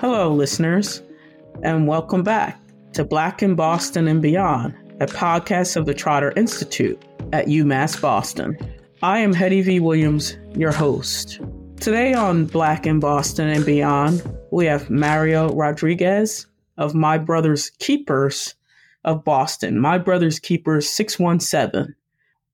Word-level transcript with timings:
Hello, 0.00 0.32
listeners, 0.32 1.02
and 1.62 1.86
welcome 1.86 2.22
back 2.22 2.58
to 2.94 3.04
Black 3.04 3.42
in 3.42 3.54
Boston 3.54 4.08
and 4.08 4.22
Beyond, 4.22 4.74
a 4.98 5.04
podcast 5.04 5.76
of 5.76 5.84
the 5.84 5.92
Trotter 5.92 6.32
Institute 6.36 6.98
at 7.34 7.48
UMass 7.48 8.00
Boston. 8.00 8.56
I 9.02 9.18
am 9.18 9.34
Hettie 9.34 9.60
V. 9.60 9.78
Williams, 9.78 10.38
your 10.54 10.72
host. 10.72 11.38
Today 11.80 12.14
on 12.14 12.46
Black 12.46 12.86
in 12.86 12.98
Boston 12.98 13.48
and 13.48 13.66
Beyond, 13.66 14.22
we 14.50 14.64
have 14.64 14.88
Mario 14.88 15.52
Rodrigues 15.52 16.46
of 16.78 16.94
My 16.94 17.18
Brother's 17.18 17.68
Keepers 17.78 18.54
of 19.04 19.22
Boston, 19.22 19.78
My 19.78 19.98
Brother's 19.98 20.38
Keepers 20.38 20.88
617. 20.88 21.94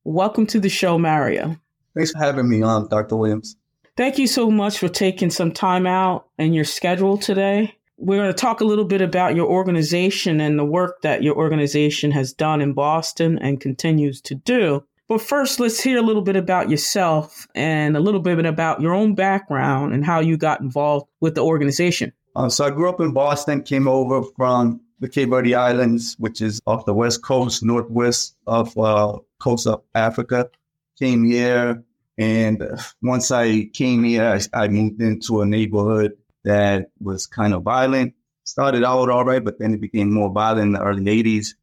Welcome 0.02 0.48
to 0.48 0.58
the 0.58 0.68
show, 0.68 0.98
Mario. 0.98 1.56
Thanks 1.94 2.10
for 2.10 2.18
having 2.18 2.48
me 2.48 2.62
on, 2.62 2.88
Dr. 2.88 3.14
Williams. 3.14 3.56
Thank 3.96 4.18
you 4.18 4.26
so 4.26 4.50
much 4.50 4.78
for 4.78 4.88
taking 4.88 5.30
some 5.30 5.52
time 5.52 5.86
out 5.86 6.28
in 6.38 6.52
your 6.52 6.64
schedule 6.64 7.16
today. 7.16 7.74
We're 7.96 8.18
going 8.18 8.28
to 8.28 8.34
talk 8.34 8.60
a 8.60 8.64
little 8.64 8.84
bit 8.84 9.00
about 9.00 9.34
your 9.34 9.46
organization 9.46 10.38
and 10.38 10.58
the 10.58 10.66
work 10.66 11.00
that 11.00 11.22
your 11.22 11.34
organization 11.34 12.10
has 12.10 12.34
done 12.34 12.60
in 12.60 12.74
Boston 12.74 13.38
and 13.38 13.58
continues 13.58 14.20
to 14.22 14.34
do. 14.34 14.84
But 15.08 15.22
first, 15.22 15.60
let's 15.60 15.80
hear 15.80 15.96
a 15.96 16.02
little 16.02 16.20
bit 16.20 16.36
about 16.36 16.68
yourself 16.68 17.46
and 17.54 17.96
a 17.96 18.00
little 18.00 18.20
bit 18.20 18.44
about 18.44 18.82
your 18.82 18.92
own 18.92 19.14
background 19.14 19.94
and 19.94 20.04
how 20.04 20.20
you 20.20 20.36
got 20.36 20.60
involved 20.60 21.06
with 21.20 21.34
the 21.34 21.42
organization. 21.42 22.12
Uh, 22.34 22.50
so 22.50 22.66
I 22.66 22.70
grew 22.70 22.90
up 22.90 23.00
in 23.00 23.12
Boston, 23.12 23.62
came 23.62 23.88
over 23.88 24.22
from 24.36 24.78
the 25.00 25.08
Cape 25.08 25.30
Verde 25.30 25.54
Islands, 25.54 26.16
which 26.18 26.42
is 26.42 26.60
off 26.66 26.84
the 26.84 26.92
west 26.92 27.22
coast, 27.22 27.62
northwest 27.64 28.36
of 28.46 28.76
uh, 28.76 29.16
coast 29.38 29.66
of 29.66 29.80
Africa. 29.94 30.50
Came 30.98 31.24
here, 31.24 31.82
and 32.18 32.62
once 33.02 33.30
I 33.30 33.66
came 33.72 34.04
here, 34.04 34.40
I, 34.54 34.64
I 34.64 34.68
moved 34.68 35.00
into 35.02 35.42
a 35.42 35.46
neighborhood 35.46 36.12
that 36.44 36.90
was 37.00 37.26
kind 37.26 37.52
of 37.52 37.62
violent. 37.62 38.14
Started 38.44 38.84
out 38.84 39.10
all 39.10 39.24
right, 39.24 39.44
but 39.44 39.58
then 39.58 39.74
it 39.74 39.80
became 39.80 40.12
more 40.12 40.30
violent 40.30 40.66
in 40.66 40.72
the 40.72 40.82
early 40.82 41.02
80s. 41.04 41.54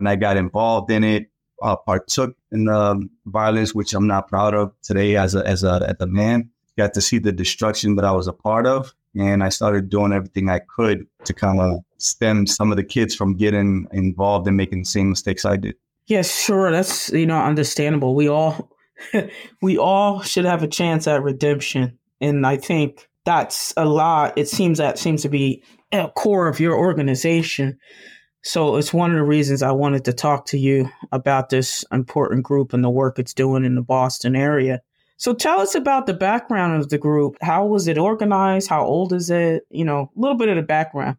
And 0.00 0.08
I 0.08 0.16
got 0.16 0.36
involved 0.36 0.90
in 0.90 1.04
it, 1.04 1.30
uh, 1.62 1.76
partook 1.76 2.36
in 2.50 2.64
the 2.64 3.08
violence, 3.26 3.74
which 3.74 3.94
I'm 3.94 4.08
not 4.08 4.28
proud 4.28 4.54
of 4.54 4.72
today 4.82 5.16
as 5.16 5.34
a, 5.34 5.46
as 5.46 5.62
a, 5.62 5.86
as 5.88 5.96
a 6.00 6.06
man. 6.06 6.50
Got 6.76 6.94
to 6.94 7.00
see 7.00 7.18
the 7.18 7.32
destruction 7.32 7.94
that 7.96 8.04
I 8.04 8.10
was 8.12 8.26
a 8.26 8.32
part 8.32 8.66
of. 8.66 8.92
And 9.14 9.44
I 9.44 9.50
started 9.50 9.88
doing 9.88 10.12
everything 10.12 10.48
I 10.48 10.58
could 10.58 11.06
to 11.24 11.32
kind 11.32 11.60
of 11.60 11.80
stem 11.98 12.46
some 12.46 12.72
of 12.72 12.76
the 12.76 12.84
kids 12.84 13.14
from 13.14 13.36
getting 13.36 13.86
involved 13.92 14.48
and 14.48 14.56
making 14.56 14.80
the 14.80 14.86
same 14.86 15.10
mistakes 15.10 15.44
I 15.44 15.56
did. 15.56 15.76
Yes, 16.06 16.34
sure. 16.34 16.72
That's, 16.72 17.10
you 17.12 17.26
know, 17.26 17.38
understandable. 17.38 18.14
We 18.14 18.28
all, 18.28 18.70
we 19.62 19.78
all 19.78 20.22
should 20.22 20.44
have 20.44 20.62
a 20.62 20.68
chance 20.68 21.06
at 21.06 21.22
redemption. 21.22 21.98
And 22.20 22.46
I 22.46 22.56
think 22.56 23.08
that's 23.24 23.72
a 23.76 23.84
lot. 23.84 24.36
It 24.36 24.48
seems 24.48 24.78
that 24.78 24.98
seems 24.98 25.22
to 25.22 25.28
be 25.28 25.62
a 25.92 26.08
core 26.08 26.48
of 26.48 26.60
your 26.60 26.76
organization. 26.76 27.78
So 28.44 28.76
it's 28.76 28.92
one 28.92 29.10
of 29.10 29.16
the 29.16 29.22
reasons 29.22 29.62
I 29.62 29.70
wanted 29.70 30.04
to 30.06 30.12
talk 30.12 30.46
to 30.46 30.58
you 30.58 30.90
about 31.12 31.50
this 31.50 31.84
important 31.92 32.42
group 32.42 32.72
and 32.72 32.82
the 32.82 32.90
work 32.90 33.18
it's 33.18 33.34
doing 33.34 33.64
in 33.64 33.76
the 33.76 33.82
Boston 33.82 34.34
area. 34.34 34.80
So 35.16 35.32
tell 35.32 35.60
us 35.60 35.76
about 35.76 36.06
the 36.06 36.14
background 36.14 36.80
of 36.80 36.88
the 36.88 36.98
group. 36.98 37.36
How 37.40 37.64
was 37.64 37.86
it 37.86 37.98
organized? 37.98 38.68
How 38.68 38.84
old 38.84 39.12
is 39.12 39.30
it? 39.30 39.64
You 39.70 39.84
know, 39.84 40.10
a 40.16 40.20
little 40.20 40.36
bit 40.36 40.48
of 40.48 40.56
the 40.56 40.62
background. 40.62 41.16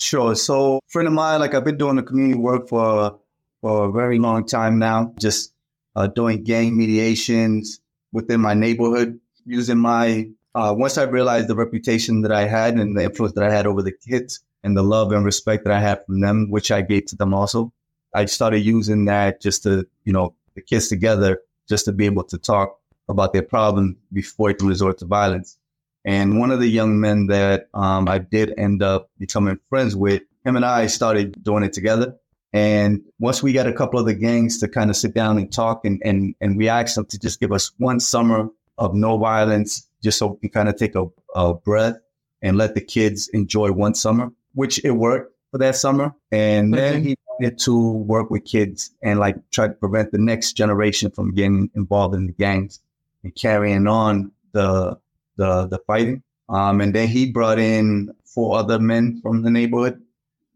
Sure. 0.00 0.34
So, 0.34 0.80
friend 0.88 1.06
of 1.06 1.14
mine, 1.14 1.38
like 1.38 1.54
I've 1.54 1.64
been 1.64 1.78
doing 1.78 1.94
the 1.94 2.02
community 2.02 2.38
work 2.38 2.68
for 2.68 3.20
for 3.60 3.86
a 3.86 3.92
very 3.92 4.18
long 4.18 4.44
time 4.44 4.80
now, 4.80 5.14
just 5.20 5.53
uh, 5.96 6.06
doing 6.06 6.42
gang 6.42 6.76
mediations 6.76 7.80
within 8.12 8.40
my 8.40 8.54
neighborhood, 8.54 9.18
using 9.44 9.78
my 9.78 10.28
uh, 10.54 10.74
once 10.76 10.98
I 10.98 11.02
realized 11.04 11.48
the 11.48 11.56
reputation 11.56 12.22
that 12.22 12.32
I 12.32 12.46
had 12.46 12.74
and 12.74 12.96
the 12.96 13.04
influence 13.04 13.34
that 13.34 13.44
I 13.44 13.52
had 13.52 13.66
over 13.66 13.82
the 13.82 13.92
kids 13.92 14.40
and 14.62 14.76
the 14.76 14.82
love 14.82 15.10
and 15.12 15.24
respect 15.24 15.64
that 15.64 15.72
I 15.72 15.80
had 15.80 16.06
from 16.06 16.20
them, 16.20 16.48
which 16.48 16.70
I 16.70 16.80
gave 16.80 17.06
to 17.06 17.16
them 17.16 17.34
also, 17.34 17.72
I 18.14 18.26
started 18.26 18.60
using 18.60 19.04
that 19.06 19.40
just 19.40 19.64
to, 19.64 19.86
you 20.04 20.12
know, 20.12 20.34
the 20.54 20.62
kids 20.62 20.88
together, 20.88 21.40
just 21.68 21.84
to 21.86 21.92
be 21.92 22.06
able 22.06 22.22
to 22.24 22.38
talk 22.38 22.78
about 23.08 23.32
their 23.32 23.42
problem 23.42 23.96
before 24.12 24.50
it 24.50 24.62
resort 24.62 24.98
to 24.98 25.06
violence. 25.06 25.58
And 26.04 26.38
one 26.38 26.50
of 26.50 26.60
the 26.60 26.68
young 26.68 27.00
men 27.00 27.26
that 27.26 27.68
um, 27.74 28.08
I 28.08 28.18
did 28.18 28.54
end 28.56 28.82
up 28.82 29.10
becoming 29.18 29.58
friends 29.68 29.96
with, 29.96 30.22
him 30.44 30.56
and 30.56 30.64
I 30.64 30.86
started 30.86 31.42
doing 31.42 31.64
it 31.64 31.72
together. 31.72 32.16
And 32.54 33.02
once 33.18 33.42
we 33.42 33.52
got 33.52 33.66
a 33.66 33.72
couple 33.72 33.98
of 33.98 34.06
the 34.06 34.14
gangs 34.14 34.58
to 34.60 34.68
kind 34.68 34.88
of 34.88 34.96
sit 34.96 35.12
down 35.12 35.38
and 35.38 35.52
talk, 35.52 35.84
and, 35.84 36.00
and, 36.04 36.36
and 36.40 36.56
we 36.56 36.68
asked 36.68 36.94
them 36.94 37.04
to 37.06 37.18
just 37.18 37.40
give 37.40 37.50
us 37.50 37.72
one 37.78 37.98
summer 37.98 38.48
of 38.78 38.94
no 38.94 39.18
violence, 39.18 39.88
just 40.02 40.18
so 40.18 40.28
we 40.28 40.48
can 40.48 40.50
kind 40.50 40.68
of 40.68 40.76
take 40.76 40.94
a, 40.94 41.04
a 41.34 41.52
breath 41.52 41.96
and 42.42 42.56
let 42.56 42.76
the 42.76 42.80
kids 42.80 43.28
enjoy 43.28 43.72
one 43.72 43.94
summer, 43.94 44.30
which 44.54 44.82
it 44.84 44.92
worked 44.92 45.34
for 45.50 45.58
that 45.58 45.74
summer. 45.74 46.14
And 46.30 46.72
mm-hmm. 46.72 46.80
then 46.80 47.02
he 47.02 47.16
wanted 47.28 47.58
to 47.60 47.92
work 47.92 48.30
with 48.30 48.44
kids 48.44 48.94
and 49.02 49.18
like 49.18 49.36
try 49.50 49.66
to 49.66 49.74
prevent 49.74 50.12
the 50.12 50.18
next 50.18 50.52
generation 50.52 51.10
from 51.10 51.34
getting 51.34 51.70
involved 51.74 52.14
in 52.14 52.28
the 52.28 52.32
gangs 52.32 52.80
and 53.24 53.34
carrying 53.34 53.88
on 53.88 54.30
the 54.52 54.96
the 55.36 55.66
the 55.66 55.78
fighting. 55.88 56.22
Um, 56.48 56.80
and 56.80 56.94
then 56.94 57.08
he 57.08 57.32
brought 57.32 57.58
in 57.58 58.14
four 58.24 58.58
other 58.58 58.78
men 58.78 59.20
from 59.22 59.42
the 59.42 59.50
neighborhood 59.50 60.00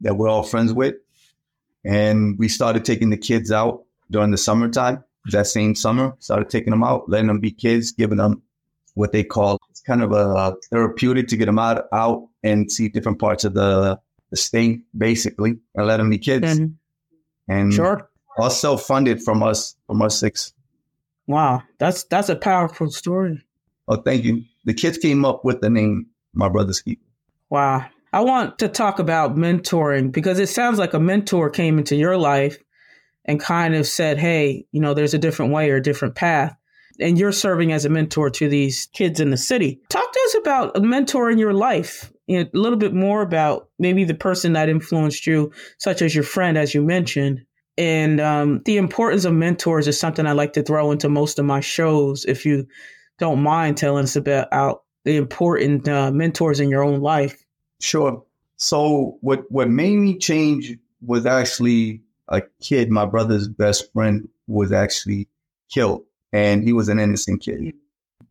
that 0.03 0.17
we're 0.17 0.29
all 0.29 0.45
friends 0.45 0.73
with, 0.73 0.95
and 1.89 2.39
we 2.39 2.49
started 2.49 2.85
taking 2.85 3.11
the 3.11 3.17
kids 3.17 3.51
out 3.51 3.83
during 4.11 4.31
the 4.31 4.37
summertime. 4.37 5.03
That 5.31 5.47
same 5.47 5.75
summer, 5.75 6.15
started 6.21 6.49
taking 6.49 6.71
them 6.71 6.85
out, 6.85 7.09
letting 7.09 7.27
them 7.27 7.41
be 7.41 7.51
kids, 7.51 7.93
giving 7.93 8.19
them 8.19 8.43
what 8.95 9.13
they 9.13 9.23
call 9.23 9.59
it's 9.71 9.81
kind 9.81 10.03
of 10.03 10.13
a 10.13 10.55
therapeutic 10.71 11.29
to 11.29 11.37
get 11.37 11.47
them 11.47 11.59
out 11.59 11.87
out 11.93 12.27
and 12.43 12.71
see 12.71 12.89
different 12.89 13.19
parts 13.19 13.45
of 13.45 13.55
the 13.55 13.99
the 14.31 14.37
state, 14.37 14.83
basically, 14.97 15.57
and 15.75 15.87
let 15.87 15.97
them 15.97 16.11
be 16.11 16.19
kids. 16.19 16.59
Mm-hmm. 16.59 17.53
And 17.53 17.73
sure, 17.73 18.11
all 18.39 18.51
self 18.51 18.83
funded 18.83 19.23
from 19.23 19.43
us 19.43 19.77
from 19.87 20.03
us 20.03 20.19
six. 20.19 20.53
Wow, 21.27 21.63
that's 21.79 22.05
that's 22.05 22.29
a 22.29 22.37
powerful 22.37 22.91
story. 22.91 23.43
Oh, 23.87 23.97
thank 23.97 24.25
you. 24.25 24.45
The 24.65 24.75
kids 24.75 24.99
came 24.99 25.25
up 25.25 25.45
with 25.45 25.61
the 25.61 25.71
name 25.71 26.07
My 26.35 26.49
Brother's 26.49 26.81
Keeper. 26.81 27.03
Wow. 27.51 27.87
I 28.13 28.21
want 28.21 28.59
to 28.59 28.69
talk 28.69 28.99
about 28.99 29.37
mentoring 29.37 30.13
because 30.13 30.39
it 30.39 30.49
sounds 30.49 30.79
like 30.79 30.95
a 30.95 31.01
mentor 31.01 31.51
came 31.51 31.79
into 31.79 31.97
your 31.97 32.17
life 32.17 32.59
and 33.25 33.41
kind 33.41 33.75
of 33.75 33.87
said, 33.87 34.19
Hey, 34.19 34.67
you 34.73 34.81
know, 34.81 34.95
there's 34.95 35.15
a 35.15 35.19
different 35.19 35.53
way 35.53 35.71
or 35.71 35.77
a 35.77 35.83
different 35.83 36.15
path. 36.15 36.57
And 37.01 37.19
you're 37.19 37.33
serving 37.33 37.71
as 37.71 37.85
a 37.85 37.91
mentor 37.91 38.29
to 38.31 38.49
these 38.49 38.87
kids 38.93 39.21
in 39.21 39.31
the 39.31 39.37
city. 39.37 39.81
Talk 39.89 40.13
to 40.13 40.21
us 40.27 40.35
about 40.41 40.77
a 40.77 40.81
mentor 40.81 41.31
in 41.31 41.39
your 41.39 41.53
life. 41.53 42.13
You 42.27 42.41
know, 42.41 42.51
a 42.53 42.59
little 42.59 42.79
bit 42.79 42.93
more 42.93 43.23
about 43.23 43.69
maybe 43.79 44.05
the 44.05 44.15
person 44.15 44.55
that 44.55 44.69
influenced 44.69 45.27
you, 45.27 45.53
such 45.79 46.03
as 46.03 46.15
your 46.15 46.25
friend, 46.25 46.59
as 46.59 46.75
you 46.75 46.83
mentioned, 46.83 47.45
and 47.79 48.21
um, 48.21 48.61
the 48.65 48.77
importance 48.77 49.25
of 49.25 49.33
mentors 49.33 49.87
is 49.87 49.99
something 49.99 50.27
I 50.27 50.33
like 50.33 50.53
to 50.55 50.65
throw 50.65 50.91
into 50.91 51.09
most 51.09 51.39
of 51.39 51.45
my 51.45 51.61
shows. 51.61 52.25
If 52.25 52.45
you 52.45 52.67
don't 53.19 53.41
mind 53.41 53.77
telling 53.77 54.03
us 54.03 54.17
about 54.17 54.83
the 55.05 55.17
important 55.17 55.89
uh, 55.89 56.11
mentors 56.11 56.59
in 56.59 56.71
your 56.71 56.83
own 56.83 57.01
life. 57.01 57.45
Sure. 57.81 58.25
So 58.57 59.19
what 59.21 59.51
what 59.51 59.71
made 59.71 59.97
me 59.97 60.19
change 60.19 60.77
was 61.05 61.27
actually 61.27 62.03
a 62.29 62.43
kid. 62.61 62.91
My 62.91 63.07
brother's 63.07 63.49
best 63.49 63.93
friend 63.93 64.29
was 64.47 64.73
actually 64.73 65.29
killed, 65.71 66.05
and 66.33 66.65
he 66.65 66.73
was 66.73 66.89
an 66.89 66.99
innocent 66.99 67.43
kid. 67.43 67.75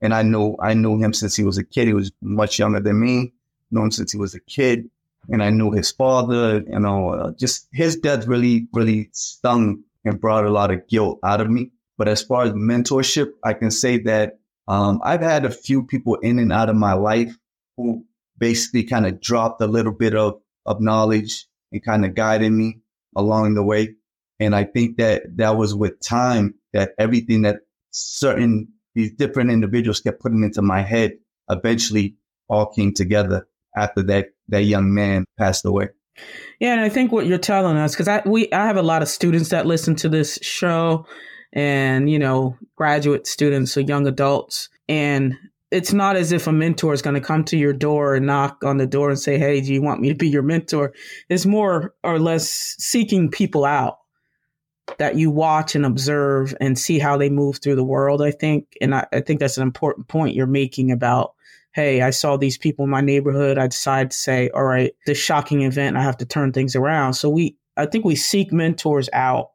And 0.02 0.14
I 0.14 0.22
know 0.22 0.58
I 0.62 0.74
knew 0.74 0.98
him 1.02 1.14
since 1.14 1.36
he 1.36 1.44
was 1.44 1.58
a 1.58 1.64
kid. 1.64 1.88
He 1.88 1.94
was 1.94 2.12
much 2.22 2.60
younger 2.60 2.80
than 2.80 3.00
me. 3.00 3.34
Known 3.72 3.86
him 3.86 3.92
since 3.92 4.12
he 4.12 4.18
was 4.18 4.36
a 4.36 4.40
kid 4.40 4.90
and 5.30 5.44
I 5.44 5.50
knew 5.50 5.72
his 5.72 5.92
father. 5.92 6.64
You 6.68 6.80
know, 6.80 7.10
uh, 7.10 7.32
just 7.34 7.68
his 7.72 7.96
death 7.98 8.28
really, 8.28 8.68
really 8.74 9.10
stung 9.12 9.84
and 10.06 10.20
brought 10.20 10.46
a 10.46 10.50
lot 10.50 10.72
of 10.72 10.88
guilt 10.88 11.20
out 11.24 11.42
of 11.42 11.50
me. 11.50 11.72
But 11.98 12.08
as 12.08 12.22
far 12.22 12.44
as 12.44 12.52
mentorship, 12.52 13.32
I 13.44 13.54
can 13.54 13.72
say 13.72 13.98
that 14.00 14.40
um, 14.68 15.00
I've 15.04 15.22
had 15.22 15.46
a 15.46 15.52
few 15.52 15.84
people 15.84 16.16
in 16.16 16.40
and 16.40 16.54
out 16.54 16.70
of 16.70 16.76
my 16.76 16.94
life 16.94 17.36
who 17.76 18.06
basically 18.38 18.84
kind 18.84 19.06
of 19.06 19.22
dropped 19.22 19.62
a 19.62 19.68
little 19.68 19.92
bit 19.92 20.16
of, 20.16 20.40
of 20.66 20.82
knowledge 20.82 21.48
and 21.72 21.84
kind 21.84 22.06
of 22.06 22.16
guided 22.16 22.52
me 22.52 22.80
along 23.16 23.56
the 23.56 23.64
way. 23.64 23.96
And 24.40 24.56
I 24.56 24.64
think 24.64 24.98
that 24.98 25.24
that 25.38 25.58
was 25.58 25.74
with 25.74 26.00
time 26.00 26.56
that 26.74 26.92
everything 27.00 27.44
that 27.44 27.58
certain 27.92 28.68
these 28.94 29.12
different 29.12 29.52
individuals 29.52 30.00
kept 30.00 30.20
putting 30.20 30.44
into 30.44 30.62
my 30.62 30.82
head 30.82 31.14
eventually 31.50 32.16
all 32.50 32.68
came 32.68 32.94
together 32.94 33.48
after 33.76 34.02
that 34.04 34.30
that 34.50 34.64
young 34.64 34.94
man 34.94 35.26
passed 35.38 35.66
away. 35.66 35.90
Yeah, 36.60 36.74
and 36.74 36.82
I 36.82 36.90
think 36.90 37.12
what 37.12 37.28
you're 37.28 37.38
telling 37.38 37.78
us 37.78 37.94
because 37.94 38.08
I 38.08 38.22
we 38.26 38.52
I 38.52 38.66
have 38.66 38.78
a 38.78 38.82
lot 38.82 39.02
of 39.02 39.08
students 39.08 39.50
that 39.50 39.66
listen 39.66 39.96
to 39.98 40.10
this 40.10 40.40
show, 40.42 41.06
and 41.54 42.10
you 42.10 42.18
know 42.18 42.58
graduate 42.76 43.28
students 43.28 43.78
or 43.78 43.82
young 43.82 44.08
adults, 44.08 44.70
and 44.90 45.36
it's 45.72 45.94
not 45.94 46.16
as 46.16 46.32
if 46.32 46.48
a 46.48 46.52
mentor 46.52 46.94
is 46.94 47.02
going 47.02 47.16
to 47.16 47.22
come 47.22 47.44
to 47.46 47.58
your 47.58 47.74
door 47.74 48.16
and 48.16 48.26
knock 48.26 48.64
on 48.64 48.78
the 48.78 48.88
door 48.88 49.10
and 49.10 49.20
say, 49.20 49.38
"Hey, 49.38 49.62
do 49.62 49.74
you 49.74 49.82
want 49.82 50.02
me 50.02 50.10
to 50.10 50.16
be 50.16 50.30
your 50.30 50.44
mentor?" 50.44 50.94
It's 51.30 51.46
more 51.46 51.94
or 52.04 52.20
less 52.20 52.76
seeking 52.80 53.30
people 53.30 53.66
out 53.66 53.98
that 54.98 55.16
you 55.16 55.30
watch 55.30 55.76
and 55.76 55.86
observe 55.86 56.56
and 56.62 56.80
see 56.80 57.00
how 57.00 57.18
they 57.18 57.30
move 57.30 57.58
through 57.58 57.76
the 57.76 57.84
world. 57.84 58.22
I 58.22 58.32
think, 58.32 58.78
and 58.80 58.96
I, 58.96 59.06
I 59.12 59.20
think 59.20 59.40
that's 59.40 59.58
an 59.58 59.64
important 59.64 60.08
point 60.08 60.36
you're 60.36 60.48
making 60.48 60.92
about 60.92 61.34
hey, 61.78 62.02
I 62.02 62.10
saw 62.10 62.38
these 62.38 62.58
people 62.58 62.86
in 62.86 62.90
my 62.90 63.02
neighborhood. 63.02 63.60
I 63.60 63.68
decided 63.68 64.10
to 64.10 64.18
say, 64.18 64.50
all 64.50 64.64
right, 64.64 64.96
this 65.06 65.20
shocking 65.20 65.62
event, 65.62 65.96
I 65.96 66.02
have 66.02 66.18
to 66.18 66.26
turn 66.26 66.52
things 66.52 66.76
around. 66.76 67.14
So 67.14 67.30
we, 67.30 67.56
I 67.78 67.86
think 67.86 68.04
we 68.04 68.16
seek 68.16 68.52
mentors 68.52 69.10
out. 69.14 69.52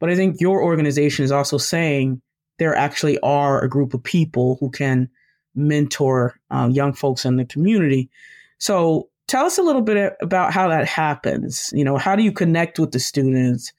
But 0.00 0.08
I 0.08 0.16
think 0.16 0.40
your 0.40 0.62
organization 0.62 1.26
is 1.26 1.30
also 1.30 1.58
saying 1.58 2.22
there 2.58 2.74
actually 2.74 3.18
are 3.20 3.62
a 3.62 3.68
group 3.68 3.92
of 3.92 4.02
people 4.02 4.56
who 4.60 4.70
can 4.70 5.10
mentor 5.58 6.38
uh, 6.50 6.68
young 6.72 6.92
folks 6.92 7.24
in 7.24 7.36
the 7.36 7.44
community. 7.44 8.10
So 8.58 9.08
tell 9.26 9.44
us 9.44 9.58
a 9.58 9.62
little 9.62 9.82
bit 9.82 10.14
about 10.20 10.52
how 10.52 10.68
that 10.68 10.86
happens. 10.86 11.72
You 11.74 11.84
know, 11.84 11.96
how 11.96 12.16
do 12.16 12.22
you 12.22 12.32
connect 12.32 12.78
with 12.78 12.92
the 12.92 13.00
students? 13.00 13.72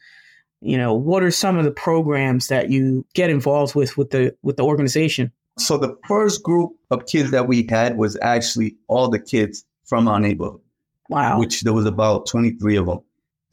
You 0.61 0.77
know, 0.77 0.93
what 0.93 1.23
are 1.23 1.31
some 1.31 1.57
of 1.57 1.65
the 1.65 1.71
programs 1.71 2.47
that 2.47 2.69
you 2.69 3.05
get 3.13 3.29
involved 3.29 3.75
with 3.75 3.97
with 3.97 4.11
the 4.11 4.35
with 4.41 4.57
the 4.57 4.63
organization? 4.63 5.31
So 5.57 5.77
the 5.77 5.97
first 6.07 6.43
group 6.43 6.71
of 6.89 7.05
kids 7.05 7.31
that 7.31 7.47
we 7.47 7.67
had 7.69 7.97
was 7.97 8.17
actually 8.21 8.77
all 8.87 9.09
the 9.09 9.19
kids 9.19 9.65
from 9.85 10.07
our 10.07 10.19
neighborhood. 10.19 10.61
Wow. 11.09 11.39
Which 11.39 11.61
there 11.61 11.73
was 11.73 11.85
about 11.85 12.27
23 12.27 12.77
of 12.77 12.85
them. 12.85 12.99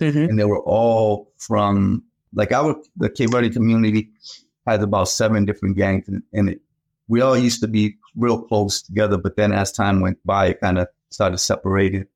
Mm-hmm. 0.01 0.19
And 0.19 0.39
they 0.39 0.45
were 0.45 0.61
all 0.61 1.33
from, 1.39 2.05
like 2.35 2.53
our, 2.53 2.77
the 2.97 3.09
Cape 3.09 3.31
Verde 3.31 3.51
community 3.51 4.11
has 4.67 4.83
about 4.83 5.09
seven 5.09 5.47
different 5.47 5.77
gangs 5.77 6.07
in, 6.09 6.23
in 6.33 6.49
it. 6.51 6.61
We 7.09 7.21
all 7.21 7.37
used 7.37 7.61
to 7.61 7.69
be 7.69 7.97
real 8.17 8.43
close 8.43 8.83
together, 8.83 9.17
but 9.17 9.37
then 9.37 9.53
as 9.53 9.73
time 9.73 10.01
went 10.01 10.19
by, 10.25 10.49
it 10.49 10.61
kind 10.61 10.79
of 10.79 10.89
started 11.11 11.39
separating. 11.39 12.07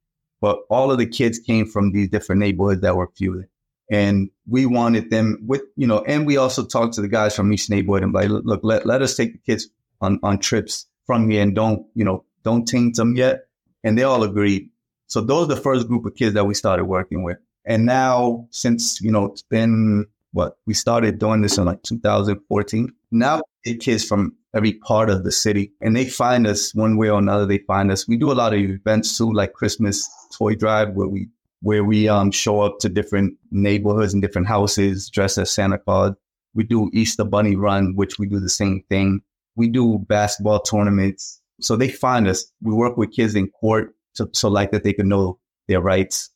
But 0.40 0.60
all 0.70 0.90
of 0.90 0.98
the 0.98 1.06
kids 1.06 1.38
came 1.38 1.66
from 1.66 1.92
these 1.92 2.08
different 2.08 2.40
neighborhoods 2.40 2.80
that 2.80 2.96
were 2.96 3.10
feuding. 3.16 3.48
And 3.90 4.30
we 4.46 4.66
wanted 4.66 5.10
them 5.10 5.38
with, 5.46 5.62
you 5.76 5.86
know, 5.86 6.02
and 6.02 6.26
we 6.26 6.36
also 6.36 6.64
talked 6.64 6.94
to 6.94 7.02
the 7.02 7.08
guys 7.08 7.34
from 7.34 7.52
each 7.52 7.68
neighborhood 7.68 8.04
and 8.04 8.12
like, 8.12 8.28
look, 8.28 8.60
let, 8.62 8.86
let 8.86 9.02
us 9.02 9.16
take 9.16 9.32
the 9.32 9.38
kids 9.38 9.68
on, 10.00 10.20
on 10.22 10.38
trips 10.38 10.86
from 11.06 11.28
here 11.28 11.42
and 11.42 11.54
don't, 11.54 11.86
you 11.94 12.04
know, 12.04 12.24
don't 12.44 12.66
taint 12.66 12.96
them 12.96 13.16
yet. 13.16 13.46
And 13.82 13.98
they 13.98 14.04
all 14.04 14.22
agreed. 14.22 14.70
So 15.08 15.20
those 15.20 15.44
are 15.46 15.54
the 15.54 15.60
first 15.60 15.88
group 15.88 16.06
of 16.06 16.14
kids 16.14 16.34
that 16.34 16.46
we 16.46 16.54
started 16.54 16.84
working 16.84 17.24
with. 17.24 17.38
And 17.64 17.84
now 17.84 18.46
since, 18.50 19.00
you 19.00 19.10
know, 19.10 19.26
it's 19.26 19.42
been 19.42 20.06
what 20.32 20.56
we 20.66 20.74
started 20.74 21.18
doing 21.18 21.42
this 21.42 21.58
in 21.58 21.64
like 21.64 21.82
2014. 21.82 22.92
Now 23.10 23.42
kids 23.80 24.04
from 24.04 24.36
every 24.54 24.74
part 24.74 25.10
of 25.10 25.24
the 25.24 25.32
city 25.32 25.72
and 25.80 25.94
they 25.94 26.06
find 26.06 26.46
us 26.46 26.74
one 26.74 26.96
way 26.96 27.08
or 27.08 27.18
another. 27.18 27.46
They 27.46 27.58
find 27.58 27.90
us. 27.90 28.08
We 28.08 28.16
do 28.16 28.32
a 28.32 28.34
lot 28.34 28.52
of 28.52 28.60
events 28.60 29.16
too, 29.16 29.32
like 29.32 29.52
Christmas 29.52 30.08
toy 30.36 30.54
drive 30.54 30.94
where 30.94 31.08
we, 31.08 31.28
where 31.62 31.84
we 31.84 32.08
um, 32.08 32.30
show 32.30 32.60
up 32.60 32.78
to 32.80 32.88
different 32.88 33.34
neighborhoods 33.50 34.12
and 34.12 34.22
different 34.22 34.48
houses 34.48 35.08
dressed 35.08 35.38
as 35.38 35.50
Santa 35.50 35.78
Claus. 35.78 36.14
We 36.54 36.64
do 36.64 36.90
Easter 36.92 37.24
Bunny 37.24 37.54
Run, 37.54 37.94
which 37.94 38.18
we 38.18 38.26
do 38.26 38.40
the 38.40 38.48
same 38.48 38.82
thing. 38.88 39.20
We 39.56 39.68
do 39.68 39.98
basketball 40.08 40.60
tournaments. 40.60 41.40
So 41.60 41.76
they 41.76 41.88
find 41.88 42.26
us. 42.26 42.50
We 42.62 42.72
work 42.72 42.96
with 42.96 43.12
kids 43.12 43.34
in 43.34 43.48
court 43.48 43.94
to, 44.16 44.28
so 44.32 44.48
like 44.48 44.72
that 44.72 44.82
they 44.82 44.92
can 44.92 45.08
know 45.08 45.38
their 45.68 45.80
rights 45.80 46.30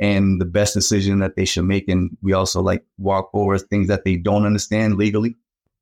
and 0.00 0.40
the 0.40 0.46
best 0.46 0.74
decision 0.74 1.18
that 1.20 1.36
they 1.36 1.44
should 1.44 1.66
make. 1.66 1.88
And 1.88 2.16
we 2.22 2.32
also 2.32 2.62
like 2.62 2.82
walk 2.98 3.30
over 3.34 3.58
things 3.58 3.86
that 3.88 4.04
they 4.04 4.16
don't 4.16 4.46
understand 4.46 4.96
legally. 4.96 5.36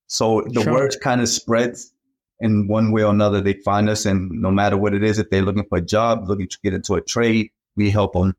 So 0.08 0.44
the 0.48 0.62
sure. 0.62 0.72
word 0.72 0.96
kind 1.00 1.20
of 1.20 1.28
spreads 1.28 1.92
in 2.40 2.66
one 2.66 2.92
way 2.92 3.02
or 3.04 3.12
another. 3.12 3.40
They 3.40 3.54
find 3.54 3.88
us, 3.88 4.04
and 4.04 4.30
no 4.30 4.50
matter 4.50 4.76
what 4.76 4.94
it 4.94 5.04
is, 5.04 5.18
if 5.18 5.30
they're 5.30 5.42
looking 5.42 5.66
for 5.68 5.78
a 5.78 5.82
job, 5.82 6.28
looking 6.28 6.48
to 6.48 6.58
get 6.62 6.74
into 6.74 6.94
a 6.94 7.00
trade, 7.00 7.50
we 7.76 7.90
help 7.90 8.14
them. 8.14 8.34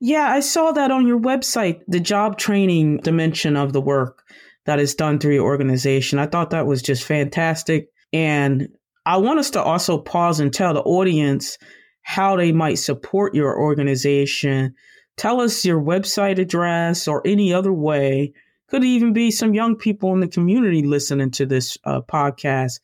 Yeah, 0.00 0.28
I 0.28 0.40
saw 0.40 0.72
that 0.72 0.90
on 0.90 1.06
your 1.06 1.18
website, 1.18 1.80
the 1.88 2.00
job 2.00 2.38
training 2.38 2.98
dimension 2.98 3.56
of 3.56 3.72
the 3.72 3.80
work 3.80 4.24
that 4.66 4.78
is 4.78 4.94
done 4.94 5.18
through 5.18 5.34
your 5.34 5.44
organization. 5.44 6.18
I 6.18 6.26
thought 6.26 6.50
that 6.50 6.66
was 6.66 6.82
just 6.82 7.04
fantastic. 7.04 7.88
And 8.12 8.68
I 9.06 9.16
want 9.16 9.38
us 9.38 9.50
to 9.50 9.62
also 9.62 9.98
pause 9.98 10.40
and 10.40 10.52
tell 10.52 10.74
the 10.74 10.82
audience 10.82 11.58
how 12.02 12.36
they 12.36 12.52
might 12.52 12.78
support 12.78 13.34
your 13.34 13.58
organization. 13.58 14.74
Tell 15.16 15.40
us 15.40 15.64
your 15.64 15.80
website 15.80 16.38
address 16.38 17.08
or 17.08 17.26
any 17.26 17.52
other 17.52 17.72
way. 17.72 18.34
Could 18.68 18.84
even 18.84 19.12
be 19.12 19.30
some 19.30 19.54
young 19.54 19.76
people 19.76 20.12
in 20.12 20.20
the 20.20 20.28
community 20.28 20.82
listening 20.82 21.30
to 21.32 21.46
this 21.46 21.78
uh, 21.84 22.02
podcast. 22.02 22.80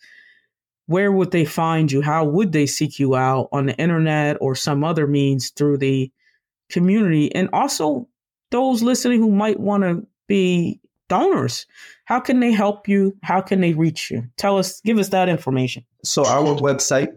Where 0.86 1.12
would 1.12 1.30
they 1.30 1.44
find 1.44 1.90
you? 1.90 2.02
How 2.02 2.24
would 2.24 2.52
they 2.52 2.66
seek 2.66 2.98
you 2.98 3.16
out 3.16 3.48
on 3.52 3.66
the 3.66 3.76
internet 3.76 4.36
or 4.40 4.54
some 4.54 4.84
other 4.84 5.06
means 5.06 5.50
through 5.50 5.78
the 5.78 6.10
community? 6.70 7.34
And 7.34 7.48
also, 7.52 8.08
those 8.50 8.82
listening 8.82 9.20
who 9.20 9.30
might 9.30 9.60
want 9.60 9.82
to 9.82 10.06
be 10.26 10.80
donors. 11.08 11.66
How 12.04 12.20
can 12.20 12.40
they 12.40 12.52
help 12.52 12.86
you? 12.88 13.16
How 13.22 13.40
can 13.40 13.60
they 13.60 13.72
reach 13.72 14.10
you? 14.10 14.24
Tell 14.36 14.58
us, 14.58 14.80
give 14.80 14.98
us 14.98 15.08
that 15.10 15.28
information. 15.28 15.84
So 16.02 16.26
our 16.26 16.56
website, 16.56 17.16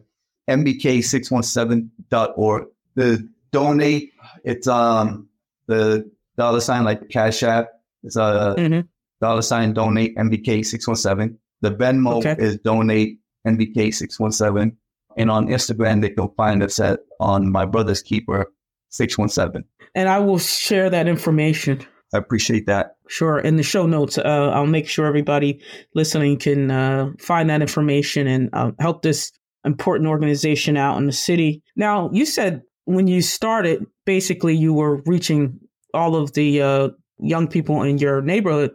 mbk617.org. 0.49 2.67
The 2.95 3.29
donate, 3.51 4.13
it's 4.43 4.67
um 4.67 5.29
the 5.67 6.09
dollar 6.37 6.61
sign 6.61 6.83
like 6.83 7.09
Cash 7.09 7.43
App. 7.43 7.69
It's 8.03 8.15
a 8.15 8.55
mm-hmm. 8.57 8.81
dollar 9.21 9.41
sign 9.41 9.73
donate 9.73 10.15
mbk617. 10.17 11.37
The 11.61 11.71
Venmo 11.71 12.17
okay. 12.17 12.35
is 12.37 12.57
donate 12.57 13.19
mbk617. 13.45 14.75
And 15.17 15.31
on 15.31 15.47
Instagram, 15.47 16.01
they 16.01 16.11
can 16.11 16.29
find 16.37 16.61
us 16.61 16.79
at 16.79 16.99
on 17.19 17.51
my 17.51 17.65
brother's 17.65 18.03
keeper 18.03 18.51
617. 18.89 19.63
And 19.95 20.07
I 20.07 20.19
will 20.19 20.37
share 20.37 20.89
that 20.91 21.07
information 21.07 21.85
I 22.13 22.17
appreciate 22.17 22.67
that. 22.67 22.95
Sure. 23.07 23.39
In 23.39 23.57
the 23.57 23.63
show 23.63 23.85
notes, 23.85 24.17
uh, 24.17 24.51
I'll 24.53 24.65
make 24.65 24.87
sure 24.87 25.05
everybody 25.05 25.61
listening 25.93 26.37
can 26.37 26.71
uh, 26.71 27.11
find 27.19 27.49
that 27.49 27.61
information 27.61 28.27
and 28.27 28.49
uh, 28.53 28.71
help 28.79 29.01
this 29.01 29.31
important 29.65 30.09
organization 30.09 30.77
out 30.77 30.97
in 30.97 31.05
the 31.05 31.11
city. 31.11 31.61
Now, 31.75 32.09
you 32.13 32.25
said 32.25 32.61
when 32.85 33.07
you 33.07 33.21
started, 33.21 33.85
basically 34.05 34.55
you 34.55 34.73
were 34.73 35.01
reaching 35.05 35.59
all 35.93 36.15
of 36.15 36.33
the 36.33 36.61
uh, 36.61 36.89
young 37.19 37.47
people 37.47 37.83
in 37.83 37.97
your 37.97 38.21
neighborhood. 38.21 38.71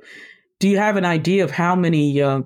Do 0.59 0.69
you 0.69 0.79
have 0.79 0.97
an 0.97 1.05
idea 1.05 1.45
of 1.45 1.51
how 1.51 1.75
many 1.75 2.21
uh, 2.21 2.43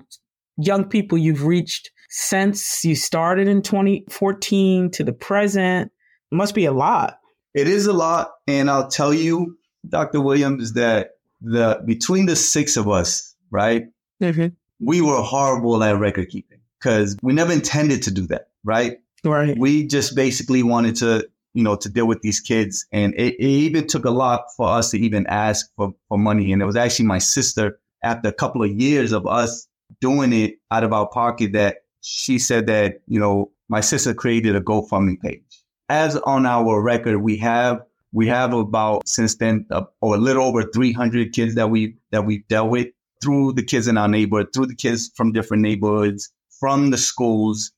young 0.57 0.85
people 0.85 1.17
you've 1.17 1.43
reached 1.43 1.91
since 2.09 2.83
you 2.83 2.95
started 2.95 3.47
in 3.47 3.61
2014 3.61 4.91
to 4.91 5.03
the 5.03 5.13
present? 5.13 5.91
It 6.31 6.35
must 6.35 6.55
be 6.55 6.65
a 6.65 6.71
lot. 6.71 7.19
It 7.53 7.67
is 7.67 7.85
a 7.85 7.93
lot. 7.93 8.31
And 8.47 8.69
I'll 8.69 8.89
tell 8.89 9.13
you, 9.13 9.57
Dr. 9.87 10.21
Williams, 10.21 10.73
that 10.73 11.11
the 11.41 11.81
between 11.85 12.25
the 12.25 12.35
six 12.35 12.77
of 12.77 12.89
us, 12.89 13.35
right? 13.51 13.85
Mm-hmm. 14.21 14.47
We 14.79 15.01
were 15.01 15.21
horrible 15.21 15.83
at 15.83 15.97
record 15.99 16.29
keeping 16.29 16.59
because 16.79 17.17
we 17.21 17.33
never 17.33 17.51
intended 17.51 18.03
to 18.03 18.11
do 18.11 18.27
that, 18.27 18.49
right? 18.63 18.97
Right. 19.23 19.57
We 19.57 19.87
just 19.87 20.15
basically 20.15 20.63
wanted 20.63 20.97
to, 20.97 21.27
you 21.57 21.63
know, 21.63 21.75
to 21.75 21.89
deal 21.89 22.05
with 22.05 22.21
these 22.21 22.39
kids. 22.39 22.85
And 22.91 23.15
it, 23.15 23.33
it 23.33 23.41
even 23.41 23.87
took 23.87 24.05
a 24.05 24.11
lot 24.11 24.43
for 24.55 24.69
us 24.69 24.91
to 24.91 24.99
even 24.99 25.25
ask 25.25 25.65
for, 25.75 25.95
for 26.07 26.15
money. 26.15 26.51
And 26.51 26.61
it 26.61 26.65
was 26.65 26.75
actually 26.75 27.07
my 27.07 27.17
sister, 27.17 27.79
after 28.03 28.29
a 28.29 28.31
couple 28.31 28.61
of 28.61 28.69
years 28.69 29.11
of 29.11 29.25
us 29.25 29.67
doing 29.99 30.33
it 30.33 30.59
out 30.69 30.83
of 30.83 30.93
our 30.93 31.07
pocket, 31.07 31.53
that 31.53 31.77
she 32.01 32.37
said 32.37 32.67
that, 32.67 33.01
you 33.07 33.19
know, 33.19 33.49
my 33.69 33.81
sister 33.81 34.13
created 34.13 34.55
a 34.55 34.61
GoFundMe 34.61 35.19
page. 35.19 35.41
As 35.89 36.15
on 36.15 36.45
our 36.45 36.79
record, 36.79 37.17
we 37.23 37.37
have 37.37 37.81
we 38.11 38.27
have 38.27 38.53
about 38.53 39.07
since 39.07 39.35
then, 39.37 39.65
uh, 39.71 39.85
or 39.99 40.13
a 40.13 40.19
little 40.19 40.43
over 40.43 40.61
300 40.61 41.33
kids 41.33 41.55
that 41.55 41.71
we 41.71 41.95
that 42.11 42.23
we've 42.23 42.47
dealt 42.47 42.69
with 42.69 42.89
through 43.23 43.53
the 43.53 43.63
kids 43.63 43.87
in 43.87 43.97
our 43.97 44.07
neighborhood, 44.07 44.49
through 44.53 44.67
the 44.67 44.75
kids 44.75 45.09
from 45.15 45.31
different 45.31 45.63
neighborhoods, 45.63 46.31
from 46.59 46.91
the 46.91 46.99
schools, 46.99 47.71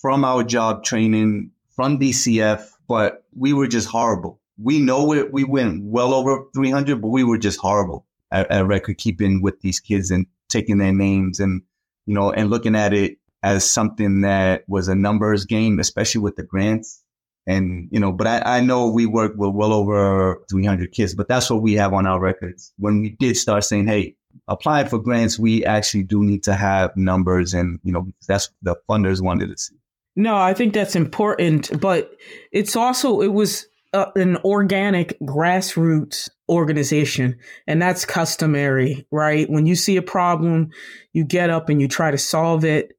from 0.00 0.24
our 0.24 0.44
job 0.44 0.84
training, 0.84 1.50
from 1.74 1.98
DCF. 1.98 2.68
But 2.88 3.24
we 3.34 3.52
were 3.52 3.66
just 3.66 3.88
horrible. 3.88 4.40
We 4.58 4.78
know 4.78 5.12
it. 5.12 5.32
We 5.32 5.44
went 5.44 5.82
well 5.84 6.14
over 6.14 6.44
300, 6.54 7.00
but 7.00 7.08
we 7.08 7.24
were 7.24 7.38
just 7.38 7.58
horrible 7.58 8.06
at, 8.30 8.50
at 8.50 8.66
record 8.66 8.98
keeping 8.98 9.42
with 9.42 9.60
these 9.60 9.80
kids 9.80 10.10
and 10.10 10.26
taking 10.48 10.78
their 10.78 10.92
names 10.92 11.40
and 11.40 11.62
you 12.06 12.14
know 12.14 12.30
and 12.30 12.50
looking 12.50 12.76
at 12.76 12.94
it 12.94 13.18
as 13.42 13.68
something 13.68 14.22
that 14.22 14.64
was 14.68 14.88
a 14.88 14.94
numbers 14.94 15.44
game, 15.44 15.78
especially 15.78 16.20
with 16.20 16.36
the 16.36 16.42
grants 16.42 17.02
and, 17.46 17.88
you 17.92 18.00
know, 18.00 18.12
but 18.12 18.26
I, 18.26 18.58
I 18.58 18.60
know 18.60 18.90
we 18.90 19.06
work 19.06 19.34
with 19.36 19.54
well 19.54 19.72
over 19.72 20.42
300 20.50 20.90
kids, 20.90 21.14
but 21.14 21.28
that's 21.28 21.48
what 21.48 21.62
we 21.62 21.74
have 21.74 21.92
on 21.92 22.06
our 22.06 22.18
records. 22.18 22.72
When 22.78 23.00
we 23.00 23.10
did 23.10 23.36
start 23.36 23.64
saying, 23.64 23.86
hey, 23.86 24.16
applying 24.48 24.88
for 24.88 24.98
grants, 24.98 25.38
we 25.38 25.64
actually 25.64 26.02
do 26.02 26.24
need 26.24 26.42
to 26.44 26.54
have 26.54 26.96
numbers 26.96 27.54
and, 27.54 27.78
you 27.84 27.92
know, 27.92 28.08
that's 28.26 28.50
the 28.62 28.74
funders 28.88 29.20
wanted 29.20 29.50
to 29.50 29.56
see. 29.56 29.76
No, 30.16 30.36
I 30.36 30.54
think 30.54 30.72
that's 30.72 30.96
important, 30.96 31.78
but 31.80 32.10
it's 32.50 32.74
also, 32.74 33.20
it 33.20 33.32
was 33.32 33.66
uh, 33.92 34.10
an 34.16 34.38
organic 34.38 35.18
grassroots 35.20 36.28
organization 36.48 37.38
and 37.66 37.80
that's 37.80 38.04
customary, 38.04 39.06
right? 39.10 39.48
When 39.50 39.66
you 39.66 39.76
see 39.76 39.96
a 39.96 40.02
problem, 40.02 40.70
you 41.12 41.24
get 41.24 41.50
up 41.50 41.68
and 41.68 41.80
you 41.80 41.88
try 41.88 42.10
to 42.10 42.18
solve 42.18 42.64
it. 42.64 42.92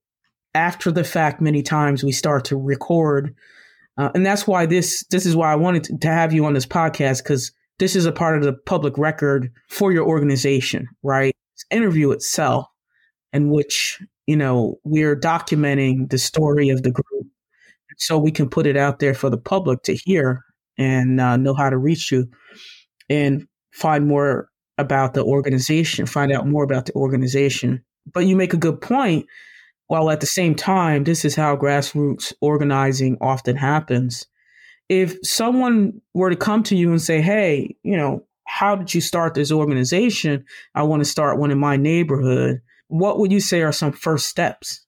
After 0.53 0.91
the 0.91 1.03
fact, 1.03 1.41
many 1.41 1.61
times 1.61 2.03
we 2.03 2.11
start 2.11 2.45
to 2.45 2.57
record 2.57 3.35
uh, 3.97 4.11
and 4.13 4.25
that's 4.25 4.45
why 4.47 4.65
this 4.65 5.03
this 5.09 5.25
is 5.25 5.35
why 5.35 5.51
I 5.51 5.55
wanted 5.55 5.83
to, 5.85 5.97
to 5.97 6.07
have 6.07 6.31
you 6.31 6.45
on 6.45 6.53
this 6.53 6.65
podcast 6.65 7.23
because 7.23 7.51
this 7.79 7.95
is 7.95 8.05
a 8.05 8.11
part 8.11 8.37
of 8.37 8.43
the 8.43 8.53
public 8.53 8.97
record 8.97 9.51
for 9.69 9.91
your 9.91 10.07
organization, 10.07 10.87
right? 11.03 11.35
Interview 11.71 12.11
itself, 12.11 12.67
in 13.33 13.49
which 13.49 14.01
you 14.27 14.35
know 14.35 14.77
we're 14.83 15.15
documenting 15.15 16.09
the 16.09 16.17
story 16.17 16.69
of 16.69 16.83
the 16.83 16.91
group 16.91 17.27
so 17.97 18.17
we 18.17 18.31
can 18.31 18.49
put 18.49 18.67
it 18.67 18.77
out 18.77 18.99
there 18.99 19.13
for 19.13 19.29
the 19.29 19.37
public 19.37 19.81
to 19.83 19.95
hear 19.95 20.43
and 20.77 21.19
uh, 21.19 21.35
know 21.35 21.53
how 21.53 21.69
to 21.69 21.77
reach 21.77 22.11
you 22.11 22.29
and 23.09 23.47
find 23.73 24.07
more 24.07 24.49
about 24.77 25.13
the 25.13 25.23
organization, 25.23 26.05
find 26.05 26.31
out 26.31 26.47
more 26.47 26.63
about 26.63 26.85
the 26.85 26.93
organization. 26.93 27.83
But 28.13 28.21
you 28.21 28.35
make 28.35 28.53
a 28.53 28.57
good 28.57 28.81
point. 28.81 29.25
While 29.87 30.09
at 30.09 30.19
the 30.19 30.27
same 30.27 30.53
time, 30.53 31.05
this 31.05 31.23
is 31.23 31.35
how 31.35 31.55
grassroots 31.55 32.33
organizing 32.41 33.17
often 33.21 33.55
happens. 33.55 34.25
If 34.89 35.17
someone 35.23 36.01
were 36.13 36.29
to 36.29 36.35
come 36.35 36.61
to 36.63 36.75
you 36.75 36.91
and 36.91 37.01
say, 37.01 37.21
Hey, 37.21 37.75
you 37.83 37.95
know, 37.95 38.25
how 38.45 38.75
did 38.75 38.93
you 38.93 39.01
start 39.01 39.33
this 39.33 39.51
organization? 39.51 40.43
I 40.75 40.83
want 40.83 41.01
to 41.01 41.09
start 41.09 41.39
one 41.39 41.51
in 41.51 41.57
my 41.57 41.77
neighborhood. 41.77 42.61
What 42.87 43.19
would 43.19 43.31
you 43.31 43.39
say 43.39 43.61
are 43.61 43.71
some 43.71 43.91
first 43.91 44.27
steps? 44.27 44.85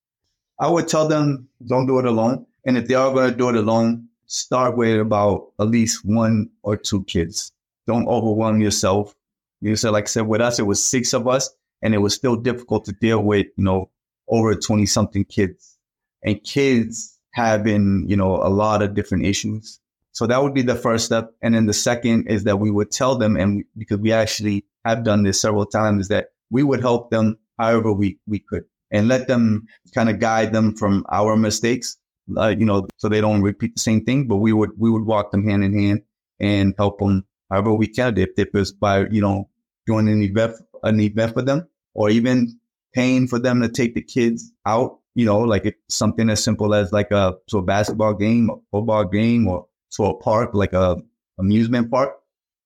I 0.59 0.69
would 0.69 0.87
tell 0.87 1.07
them 1.07 1.49
don't 1.65 1.87
do 1.87 1.99
it 1.99 2.05
alone. 2.05 2.45
And 2.65 2.77
if 2.77 2.87
they 2.87 2.95
are 2.95 3.13
going 3.13 3.31
to 3.31 3.37
do 3.37 3.49
it 3.49 3.55
alone, 3.55 4.09
start 4.25 4.77
with 4.77 4.99
about 4.99 5.51
at 5.59 5.67
least 5.67 6.05
one 6.05 6.49
or 6.61 6.77
two 6.77 7.03
kids. 7.05 7.51
Don't 7.87 8.07
overwhelm 8.07 8.61
yourself. 8.61 9.15
You 9.61 9.75
said, 9.75 9.91
like 9.91 10.05
I 10.05 10.07
said, 10.07 10.27
with 10.27 10.41
us, 10.41 10.59
it 10.59 10.67
was 10.67 10.83
six 10.83 11.13
of 11.13 11.27
us, 11.27 11.49
and 11.81 11.93
it 11.93 11.97
was 11.97 12.13
still 12.13 12.35
difficult 12.35 12.85
to 12.85 12.93
deal 12.93 13.21
with, 13.23 13.47
you 13.57 13.63
know, 13.63 13.89
over 14.27 14.55
20 14.55 14.85
something 14.85 15.25
kids 15.25 15.77
and 16.23 16.43
kids 16.43 17.17
having, 17.31 18.05
you 18.07 18.15
know, 18.15 18.35
a 18.35 18.49
lot 18.49 18.81
of 18.81 18.93
different 18.93 19.25
issues. 19.25 19.79
So 20.11 20.27
that 20.27 20.41
would 20.41 20.53
be 20.53 20.61
the 20.61 20.75
first 20.75 21.05
step. 21.05 21.33
And 21.41 21.55
then 21.55 21.65
the 21.65 21.73
second 21.73 22.27
is 22.27 22.43
that 22.43 22.59
we 22.59 22.71
would 22.71 22.91
tell 22.91 23.17
them, 23.17 23.37
and 23.37 23.63
because 23.77 23.99
we 23.99 24.11
actually 24.11 24.65
have 24.85 25.03
done 25.03 25.23
this 25.23 25.41
several 25.41 25.65
times, 25.65 26.07
that 26.09 26.29
we 26.49 26.63
would 26.63 26.81
help 26.81 27.09
them 27.09 27.37
however 27.59 27.91
we, 27.91 28.17
we 28.25 28.39
could 28.39 28.63
and 28.91 29.07
let 29.07 29.27
them 29.27 29.67
kind 29.93 30.09
of 30.09 30.19
guide 30.19 30.53
them 30.53 30.75
from 30.75 31.05
our 31.11 31.35
mistakes, 31.35 31.97
uh, 32.37 32.47
you 32.47 32.65
know, 32.65 32.87
so 32.97 33.07
they 33.09 33.21
don't 33.21 33.41
repeat 33.41 33.75
the 33.75 33.81
same 33.81 34.03
thing. 34.03 34.27
But 34.27 34.37
we 34.37 34.53
would, 34.53 34.71
we 34.77 34.89
would 34.89 35.05
walk 35.05 35.31
them 35.31 35.47
hand 35.47 35.63
in 35.63 35.77
hand 35.77 36.01
and 36.39 36.73
help 36.77 36.99
them 36.99 37.25
however 37.51 37.73
we 37.73 37.87
can. 37.87 38.17
If, 38.17 38.29
if 38.37 38.49
it's 38.53 38.71
by, 38.71 39.07
you 39.09 39.21
know, 39.21 39.49
doing 39.85 40.07
an 40.07 40.21
event, 40.21 40.55
an 40.83 40.99
event 40.99 41.33
for 41.33 41.41
them 41.41 41.67
or 41.93 42.09
even 42.09 42.59
paying 42.93 43.27
for 43.27 43.39
them 43.39 43.61
to 43.61 43.69
take 43.69 43.93
the 43.95 44.01
kids 44.01 44.51
out, 44.65 44.99
you 45.15 45.25
know, 45.25 45.39
like 45.39 45.77
something 45.89 46.29
as 46.29 46.43
simple 46.43 46.73
as 46.73 46.91
like 46.91 47.11
a, 47.11 47.35
to 47.49 47.57
a 47.57 47.61
basketball 47.61 48.13
game, 48.13 48.49
a 48.49 48.55
football 48.71 49.05
game 49.05 49.47
or 49.47 49.67
to 49.91 50.05
a 50.05 50.17
park, 50.17 50.51
like 50.53 50.73
a 50.73 50.97
amusement 51.39 51.91
park. 51.91 52.15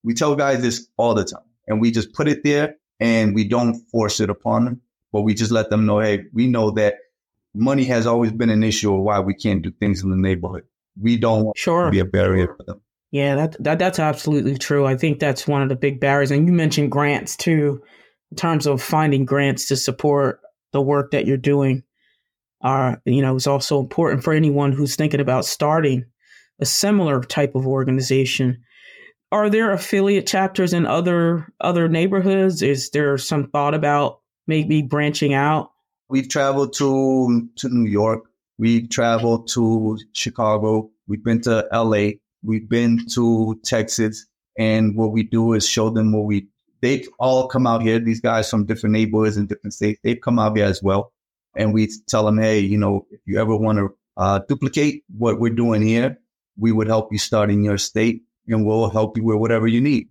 We 0.04 0.14
tell 0.14 0.36
guys 0.36 0.62
this 0.62 0.88
all 0.98 1.14
the 1.14 1.24
time 1.24 1.44
and 1.68 1.82
we 1.82 1.92
just 1.92 2.14
put 2.14 2.28
it 2.28 2.44
there 2.44 2.76
and 3.00 3.34
we 3.34 3.48
don't 3.48 3.76
force 3.90 4.20
it 4.20 4.30
upon 4.30 4.66
them, 4.66 4.82
but 5.14 5.22
we 5.22 5.34
just 5.34 5.52
let 5.52 5.70
them 5.70 5.86
know, 5.86 6.00
Hey, 6.00 6.26
we 6.34 6.48
know 6.48 6.72
that 6.72 6.96
money 7.54 7.86
has 7.86 8.06
always 8.06 8.32
been 8.32 8.50
an 8.50 8.64
issue 8.64 8.94
of 8.94 9.02
why 9.02 9.20
we 9.20 9.36
can't 9.36 9.62
do 9.62 9.72
things 9.72 10.04
in 10.04 10.10
the 10.10 10.18
neighborhood. 10.18 10.64
We 11.00 11.18
don't 11.18 11.46
want 11.46 11.58
sure. 11.58 11.86
to 11.86 11.92
be 11.92 12.00
a 12.00 12.06
barrier 12.06 12.56
for 12.58 12.64
them. 12.66 12.82
Yeah, 13.12 13.36
that, 13.36 13.64
that 13.64 13.80
that's 13.80 14.00
absolutely 14.00 14.58
true. 14.58 14.88
I 14.88 14.98
think 14.98 15.20
that's 15.20 15.48
one 15.48 15.62
of 15.62 15.70
the 15.70 15.76
big 15.76 16.00
barriers. 16.00 16.32
And 16.32 16.48
you 16.48 16.54
mentioned 16.54 16.92
grants 16.92 17.38
too, 17.38 17.82
in 18.32 18.38
terms 18.38 18.66
of 18.66 18.82
finding 18.82 19.24
grants 19.24 19.68
to 19.68 19.78
support 19.78 20.40
the 20.72 20.82
work 20.82 21.12
that 21.12 21.28
you're 21.28 21.38
doing. 21.38 21.84
Are 22.62 23.00
you 23.06 23.22
know, 23.22 23.36
is 23.36 23.46
also 23.46 23.80
important 23.80 24.24
for 24.24 24.34
anyone 24.34 24.72
who's 24.72 24.96
thinking 24.96 25.20
about 25.20 25.46
starting 25.46 26.06
a 26.60 26.66
similar 26.66 27.22
type 27.22 27.54
of 27.56 27.68
organization. 27.68 28.64
Are 29.32 29.50
there 29.50 29.72
affiliate 29.72 30.26
chapters 30.26 30.74
in 30.74 30.88
other 30.88 31.54
other 31.62 31.88
neighborhoods? 31.88 32.64
Is 32.64 32.90
there 32.92 33.18
some 33.20 33.50
thought 33.50 33.76
about 33.76 34.22
maybe 34.48 34.82
branching 34.82 35.34
out? 35.34 35.72
We've 36.10 36.30
traveled 36.30 36.74
to 36.74 37.50
to 37.58 37.70
New 37.70 37.90
York. 37.90 38.24
We've 38.58 38.90
traveled 38.90 39.48
to 39.50 39.98
Chicago. 40.14 40.92
We've 41.08 41.24
been 41.24 41.42
to 41.42 41.68
LA. 41.72 42.20
We've 42.44 42.68
been 42.68 43.06
to 43.14 43.60
Texas. 43.64 44.26
And 44.58 44.96
what 44.96 45.12
we 45.12 45.24
do 45.24 45.54
is 45.54 45.68
show 45.68 45.90
them 45.90 46.12
what 46.12 46.26
we 46.26 46.48
they 46.82 47.06
all 47.18 47.48
come 47.48 47.66
out 47.66 47.82
here. 47.82 47.98
These 47.98 48.20
guys 48.20 48.50
from 48.50 48.66
different 48.66 48.94
neighborhoods 48.94 49.38
and 49.38 49.48
different 49.48 49.74
states, 49.74 50.00
they've 50.04 50.20
come 50.20 50.38
out 50.38 50.58
here 50.58 50.66
as 50.66 50.84
well. 50.84 51.14
And 51.56 51.74
we 51.74 51.90
tell 52.08 52.26
them, 52.26 52.40
hey, 52.40 52.60
you 52.60 52.78
know, 52.78 53.08
if 53.10 53.22
you 53.26 53.40
ever 53.40 53.56
want 53.56 53.78
to 53.78 53.96
uh, 54.18 54.40
duplicate 54.48 55.04
what 55.18 55.40
we're 55.40 55.54
doing 55.54 55.82
here, 55.82 56.20
we 56.58 56.72
would 56.72 56.88
help 56.88 57.12
you 57.12 57.18
start 57.18 57.50
in 57.50 57.64
your 57.64 57.78
state 57.78 58.24
and 58.48 58.66
we'll 58.66 58.90
help 58.90 59.18
you 59.18 59.24
with 59.24 59.38
whatever 59.38 59.68
you 59.68 59.82
need. 59.82 60.10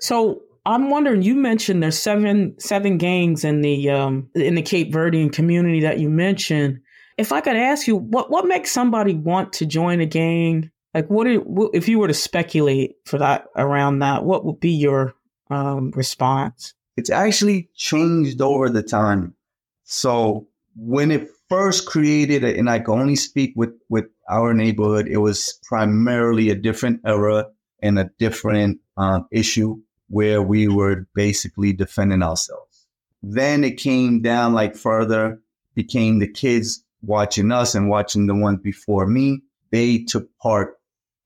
So 0.00 0.42
I'm 0.66 0.90
wondering, 0.90 1.22
you 1.22 1.34
mentioned 1.34 1.82
there's 1.82 1.98
seven 1.98 2.54
seven 2.58 2.98
gangs 2.98 3.44
in 3.44 3.62
the 3.62 3.90
um, 3.90 4.28
in 4.34 4.54
the 4.54 4.62
Cape 4.62 4.92
Verdean 4.92 5.32
community 5.32 5.80
that 5.80 5.98
you 5.98 6.10
mentioned. 6.10 6.80
If 7.16 7.32
I 7.32 7.40
could 7.40 7.56
ask 7.56 7.86
you, 7.86 7.96
what 7.96 8.30
what 8.30 8.46
makes 8.46 8.70
somebody 8.70 9.14
want 9.14 9.52
to 9.54 9.66
join 9.66 10.00
a 10.00 10.06
gang? 10.06 10.70
Like, 10.92 11.08
what, 11.08 11.26
what 11.46 11.70
if 11.74 11.88
you 11.88 11.98
were 11.98 12.08
to 12.08 12.14
speculate 12.14 12.96
for 13.04 13.18
that 13.18 13.46
around 13.56 14.00
that? 14.00 14.24
What 14.24 14.44
would 14.44 14.60
be 14.60 14.72
your 14.72 15.14
um, 15.48 15.92
response? 15.94 16.74
It's 16.96 17.10
actually 17.10 17.70
changed 17.74 18.40
over 18.40 18.68
the 18.68 18.82
time. 18.82 19.34
So 19.84 20.48
when 20.76 21.10
it 21.10 21.28
first 21.48 21.86
created, 21.86 22.44
and 22.44 22.68
I 22.68 22.80
can 22.80 23.00
only 23.00 23.16
speak 23.16 23.54
with 23.56 23.72
with 23.88 24.06
our 24.28 24.52
neighborhood, 24.52 25.08
it 25.08 25.18
was 25.18 25.58
primarily 25.64 26.50
a 26.50 26.54
different 26.54 27.00
era 27.06 27.46
and 27.82 27.98
a 27.98 28.10
different 28.18 28.80
um, 28.98 29.26
issue 29.32 29.80
where 30.10 30.42
we 30.42 30.68
were 30.68 31.06
basically 31.14 31.72
defending 31.72 32.22
ourselves. 32.22 32.86
Then 33.22 33.64
it 33.64 33.78
came 33.78 34.20
down 34.22 34.52
like 34.52 34.76
further, 34.76 35.40
became 35.74 36.18
the 36.18 36.28
kids 36.28 36.84
watching 37.02 37.50
us 37.52 37.74
and 37.74 37.88
watching 37.88 38.26
the 38.26 38.34
ones 38.34 38.60
before 38.62 39.06
me. 39.06 39.40
They 39.70 39.98
took 39.98 40.28
part 40.38 40.74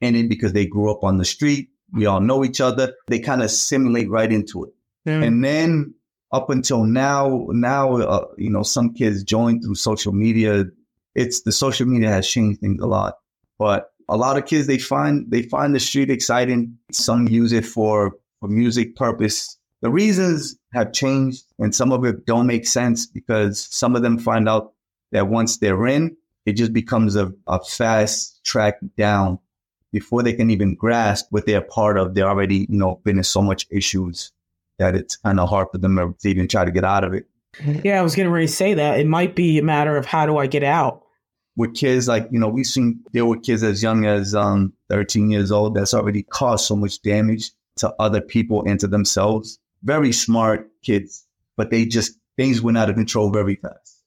in 0.00 0.14
it 0.14 0.28
because 0.28 0.52
they 0.52 0.66
grew 0.66 0.90
up 0.90 1.02
on 1.02 1.18
the 1.18 1.24
street. 1.24 1.70
We 1.92 2.06
all 2.06 2.20
know 2.20 2.44
each 2.44 2.60
other. 2.60 2.94
They 3.08 3.18
kind 3.18 3.42
of 3.42 3.50
simulate 3.50 4.08
right 4.08 4.30
into 4.30 4.64
it. 4.64 4.72
Mm. 5.06 5.26
And 5.26 5.44
then 5.44 5.94
up 6.30 6.50
until 6.50 6.84
now, 6.84 7.46
now, 7.50 7.96
uh, 7.96 8.26
you 8.36 8.50
know, 8.50 8.62
some 8.62 8.94
kids 8.94 9.22
join 9.22 9.60
through 9.60 9.76
social 9.76 10.12
media 10.12 10.66
it's 11.14 11.42
the 11.42 11.52
social 11.52 11.86
media 11.86 12.10
has 12.10 12.28
changed 12.28 12.60
things 12.60 12.82
a 12.82 12.86
lot. 12.86 13.18
But 13.58 13.90
a 14.08 14.16
lot 14.16 14.36
of 14.36 14.46
kids 14.46 14.66
they 14.66 14.78
find 14.78 15.30
they 15.30 15.42
find 15.42 15.74
the 15.74 15.80
street 15.80 16.10
exciting. 16.10 16.78
Some 16.92 17.28
use 17.28 17.52
it 17.52 17.64
for 17.64 18.12
for 18.44 18.50
music 18.50 18.94
purpose. 18.94 19.56
The 19.80 19.88
reasons 19.90 20.56
have 20.74 20.92
changed, 20.92 21.44
and 21.58 21.74
some 21.74 21.92
of 21.92 22.04
it 22.04 22.26
don't 22.26 22.46
make 22.46 22.66
sense 22.66 23.06
because 23.06 23.66
some 23.70 23.96
of 23.96 24.02
them 24.02 24.18
find 24.18 24.48
out 24.48 24.74
that 25.12 25.28
once 25.28 25.56
they're 25.56 25.86
in, 25.86 26.14
it 26.44 26.52
just 26.52 26.74
becomes 26.74 27.16
a, 27.16 27.32
a 27.46 27.64
fast 27.64 28.44
track 28.44 28.76
down 28.98 29.38
before 29.92 30.22
they 30.22 30.34
can 30.34 30.50
even 30.50 30.74
grasp 30.74 31.26
what 31.30 31.46
they're 31.46 31.62
part 31.62 31.96
of. 31.96 32.14
They're 32.14 32.28
already, 32.28 32.66
you 32.68 32.78
know, 32.78 33.00
been 33.02 33.16
in 33.16 33.24
so 33.24 33.40
much 33.40 33.66
issues 33.70 34.30
that 34.78 34.94
it's 34.94 35.16
kind 35.16 35.40
of 35.40 35.48
hard 35.48 35.68
for 35.72 35.78
them 35.78 35.96
to 35.96 36.28
even 36.28 36.48
try 36.48 36.66
to 36.66 36.70
get 36.70 36.84
out 36.84 37.04
of 37.04 37.14
it. 37.14 37.26
Yeah, 37.82 37.98
I 37.98 38.02
was 38.02 38.14
getting 38.14 38.32
ready 38.32 38.46
to 38.46 38.52
say 38.52 38.74
that. 38.74 39.00
It 39.00 39.06
might 39.06 39.34
be 39.34 39.58
a 39.58 39.62
matter 39.62 39.96
of 39.96 40.04
how 40.04 40.26
do 40.26 40.36
I 40.36 40.46
get 40.46 40.64
out? 40.64 41.00
with 41.56 41.72
kids 41.76 42.08
like 42.08 42.26
you 42.32 42.38
know 42.40 42.48
we've 42.48 42.66
seen 42.66 42.98
deal 43.12 43.28
with 43.28 43.44
kids 43.44 43.62
as 43.62 43.80
young 43.80 44.04
as 44.06 44.34
um 44.34 44.72
13 44.90 45.30
years 45.30 45.52
old 45.52 45.76
that's 45.76 45.94
already 45.94 46.24
caused 46.24 46.64
so 46.64 46.74
much 46.74 47.00
damage 47.02 47.52
to 47.76 47.94
other 47.98 48.20
people 48.20 48.64
and 48.66 48.78
to 48.80 48.86
themselves. 48.86 49.58
Very 49.82 50.12
smart 50.12 50.70
kids 50.82 51.26
but 51.56 51.70
they 51.70 51.84
just 51.84 52.18
things 52.36 52.62
went 52.62 52.78
out 52.78 52.90
of 52.90 52.96
control 52.96 53.30
very 53.30 53.56
fast. 53.56 54.02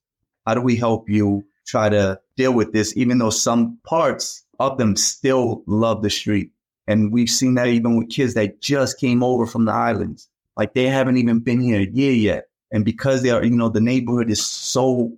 How 0.45 0.53
do 0.53 0.61
we 0.61 0.75
help 0.75 1.09
you 1.09 1.45
try 1.65 1.89
to 1.89 2.19
deal 2.35 2.53
with 2.53 2.73
this 2.73 2.95
even 2.97 3.17
though 3.17 3.29
some 3.29 3.79
parts 3.83 4.43
of 4.59 4.77
them 4.77 4.95
still 4.95 5.63
love 5.67 6.01
the 6.01 6.09
street? 6.09 6.51
And 6.87 7.11
we've 7.11 7.29
seen 7.29 7.55
that 7.55 7.67
even 7.67 7.97
with 7.97 8.09
kids 8.09 8.33
that 8.35 8.61
just 8.61 8.99
came 8.99 9.21
over 9.21 9.45
from 9.45 9.65
the 9.65 9.73
islands. 9.73 10.29
Like 10.55 10.73
they 10.73 10.87
haven't 10.87 11.17
even 11.17 11.39
been 11.39 11.59
here 11.59 11.81
a 11.81 11.91
year 11.91 12.13
yet. 12.13 12.45
And 12.71 12.83
because 12.83 13.21
they 13.21 13.29
are 13.29 13.43
you 13.43 13.55
know 13.55 13.69
the 13.69 13.81
neighborhood 13.81 14.29
is 14.29 14.45
so 14.45 15.17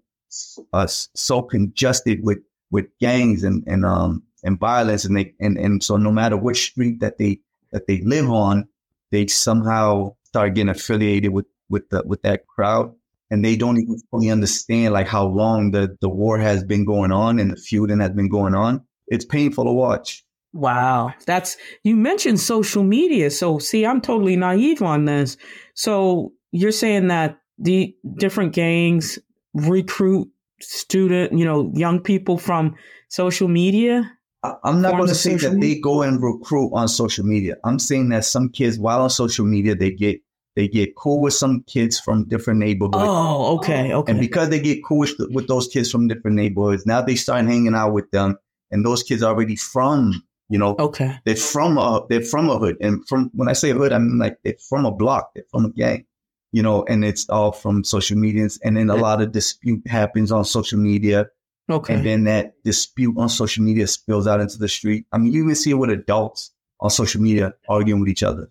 uh, 0.74 0.88
so 0.88 1.42
congested 1.42 2.24
with 2.24 2.40
with 2.72 2.86
gangs 3.00 3.44
and 3.44 3.64
and 3.66 3.86
um 3.86 4.24
and 4.44 4.60
violence, 4.60 5.06
and 5.06 5.18
they 5.18 5.34
and 5.40 5.58
and 5.58 5.84
so 5.84 5.98
no 5.98 6.12
matter 6.12 6.38
which 6.38 6.72
street 6.72 7.00
that 7.00 7.18
they 7.18 7.40
that 7.72 7.88
they 7.88 8.02
live 8.02 8.30
on, 8.30 8.68
they 9.12 9.28
somehow 9.28 10.16
start 10.24 10.56
getting 10.56 10.70
affiliated 10.70 11.32
with 11.32 11.46
with 11.70 11.90
the 11.90 12.04
with 12.06 12.22
that 12.24 12.48
crowd, 12.48 12.94
and 13.30 13.44
they 13.44 13.56
don't 13.56 13.80
even 13.80 14.00
fully 14.12 14.30
understand 14.30 14.94
like 14.94 15.08
how 15.08 15.26
long 15.26 15.72
the 15.72 15.98
the 16.02 16.10
war 16.10 16.38
has 16.38 16.64
been 16.64 16.86
going 16.86 17.12
on 17.12 17.40
and 17.40 17.52
the 17.52 17.56
feuding 17.56 18.00
has 18.00 18.12
been 18.12 18.30
going 18.30 18.56
on. 18.56 18.84
It's 19.08 19.26
painful 19.26 19.66
to 19.66 19.72
watch. 19.72 20.24
Wow. 20.54 21.14
That's 21.26 21.58
you 21.84 21.96
mentioned 21.96 22.40
social 22.40 22.84
media. 22.84 23.30
So 23.30 23.60
see, 23.60 23.86
I'm 23.86 24.02
totally 24.02 24.36
naive 24.36 24.82
on 24.82 25.06
this. 25.06 25.38
So 25.76 26.34
you're 26.52 26.72
saying 26.72 27.08
that 27.10 27.40
the 27.60 27.96
different 28.18 28.54
gangs 28.54 29.20
recruit 29.54 30.30
student, 30.62 31.38
you 31.38 31.46
know, 31.46 31.72
young 31.76 32.00
people 32.00 32.38
from 32.38 32.76
social 33.10 33.48
media? 33.48 34.12
I'm 34.44 34.82
not 34.82 34.94
going 34.94 35.10
to 35.10 35.16
say 35.16 35.36
that 35.36 35.54
media? 35.54 35.76
they 35.76 35.82
go 35.82 36.02
and 36.02 36.22
recruit 36.22 36.72
on 36.74 36.88
social 36.88 37.26
media. 37.26 37.58
I'm 37.64 37.80
saying 37.80 38.10
that 38.10 38.24
some 38.26 38.50
kids, 38.50 38.80
while 38.80 39.02
on 39.02 39.10
social 39.10 39.46
media, 39.46 39.76
they 39.76 39.92
get 39.92 40.22
they 40.56 40.68
get 40.68 40.96
cool 40.96 41.22
with 41.22 41.34
some 41.34 41.64
kids 41.68 42.00
from 42.00 42.26
different 42.26 42.60
neighborhoods. 42.60 42.98
Oh, 42.98 43.58
okay, 43.58 43.94
oh. 43.94 44.00
okay. 44.00 44.12
And 44.12 44.20
because 44.20 44.50
they 44.50 44.60
get 44.60 44.84
cool 44.84 45.00
with, 45.00 45.14
with 45.32 45.48
those 45.48 45.68
kids 45.68 45.92
from 45.92 46.08
different 46.08 46.36
neighborhoods, 46.36 46.86
now 46.86 47.02
they 47.02 47.16
start 47.16 47.46
hanging 47.46 47.76
out 47.76 47.94
with 47.94 48.10
them, 48.12 48.38
and 48.72 48.86
those 48.86 49.04
kids 49.04 49.24
are 49.24 49.34
already 49.34 49.56
from, 49.56 50.24
you 50.50 50.58
know, 50.58 50.76
Okay. 50.80 51.18
they're 51.26 51.36
from 51.36 51.78
a 51.78 52.06
they're 52.10 52.22
from 52.22 52.50
a 52.50 52.58
hood, 52.58 52.78
and 52.82 53.08
from 53.08 53.30
when 53.34 53.48
I 53.48 53.54
say 53.54 53.72
hood, 53.72 53.92
I 53.94 54.00
mean 54.00 54.18
like 54.18 54.38
they're 54.44 54.56
from 54.70 54.86
a 54.86 54.92
block, 54.92 55.32
they're 55.34 55.46
from 55.52 55.66
a 55.66 55.70
gang, 55.70 56.06
you 56.52 56.64
know, 56.64 56.84
and 56.86 57.04
it's 57.06 57.28
all 57.30 57.52
from 57.52 57.84
social 57.84 58.18
medias, 58.18 58.60
and 58.64 58.78
then 58.78 58.90
a 58.90 58.96
lot 58.96 59.22
of 59.22 59.32
dispute 59.32 59.86
happens 59.88 60.32
on 60.32 60.46
social 60.46 60.80
media, 60.80 61.28
Okay. 61.70 61.94
and 61.94 62.06
then 62.06 62.24
that 62.24 62.54
dispute 62.64 63.16
on 63.18 63.30
social 63.30 63.64
media 63.64 63.86
spills 63.88 64.26
out 64.28 64.42
into 64.42 64.58
the 64.58 64.68
street. 64.68 65.06
I 65.12 65.18
mean, 65.18 65.32
you 65.34 65.44
even 65.44 65.56
see 65.56 65.72
it 65.72 65.76
with 65.76 65.92
adults 65.92 66.52
on 66.80 66.90
social 66.90 67.22
media 67.22 67.54
arguing 67.68 68.00
with 68.02 68.10
each 68.10 68.24
other. 68.24 68.50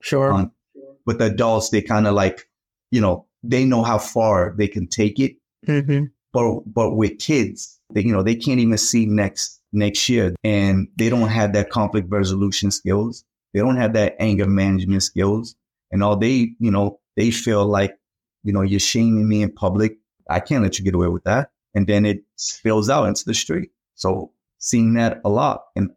sure. 0.00 0.32
Um, 0.32 0.52
with 1.06 1.18
the 1.18 1.26
adults, 1.26 1.70
they 1.70 1.82
kind 1.82 2.06
of 2.06 2.14
like, 2.14 2.48
you 2.90 3.00
know, 3.00 3.26
they 3.42 3.64
know 3.64 3.82
how 3.82 3.98
far 3.98 4.54
they 4.56 4.68
can 4.68 4.86
take 4.86 5.18
it, 5.20 5.36
hmm 5.66 6.04
but 6.32 6.60
but 6.66 6.96
with 6.96 7.18
kids, 7.18 7.80
they, 7.94 8.02
you 8.02 8.12
know, 8.12 8.22
they 8.22 8.34
can't 8.34 8.60
even 8.60 8.76
see 8.76 9.06
next 9.06 9.60
next 9.72 10.08
year, 10.08 10.34
and 10.42 10.88
they 10.96 11.08
don't 11.08 11.28
have 11.28 11.52
that 11.52 11.70
conflict 11.70 12.08
resolution 12.10 12.70
skills. 12.70 13.24
They 13.52 13.60
don't 13.60 13.76
have 13.76 13.92
that 13.92 14.16
anger 14.18 14.46
management 14.46 15.02
skills, 15.04 15.54
and 15.92 16.02
all 16.02 16.16
they, 16.16 16.50
you 16.58 16.70
know, 16.72 16.98
they 17.16 17.30
feel 17.30 17.64
like, 17.66 17.96
you 18.42 18.52
know, 18.52 18.62
you're 18.62 18.80
shaming 18.80 19.28
me 19.28 19.42
in 19.42 19.52
public. 19.52 19.98
I 20.28 20.40
can't 20.40 20.62
let 20.62 20.78
you 20.78 20.84
get 20.84 20.94
away 20.94 21.08
with 21.08 21.24
that, 21.24 21.50
and 21.74 21.86
then 21.86 22.04
it 22.06 22.22
spills 22.36 22.88
out 22.90 23.06
into 23.08 23.24
the 23.24 23.34
street. 23.34 23.70
So 23.94 24.32
seeing 24.58 24.94
that 24.94 25.20
a 25.24 25.28
lot, 25.28 25.64
and 25.76 25.90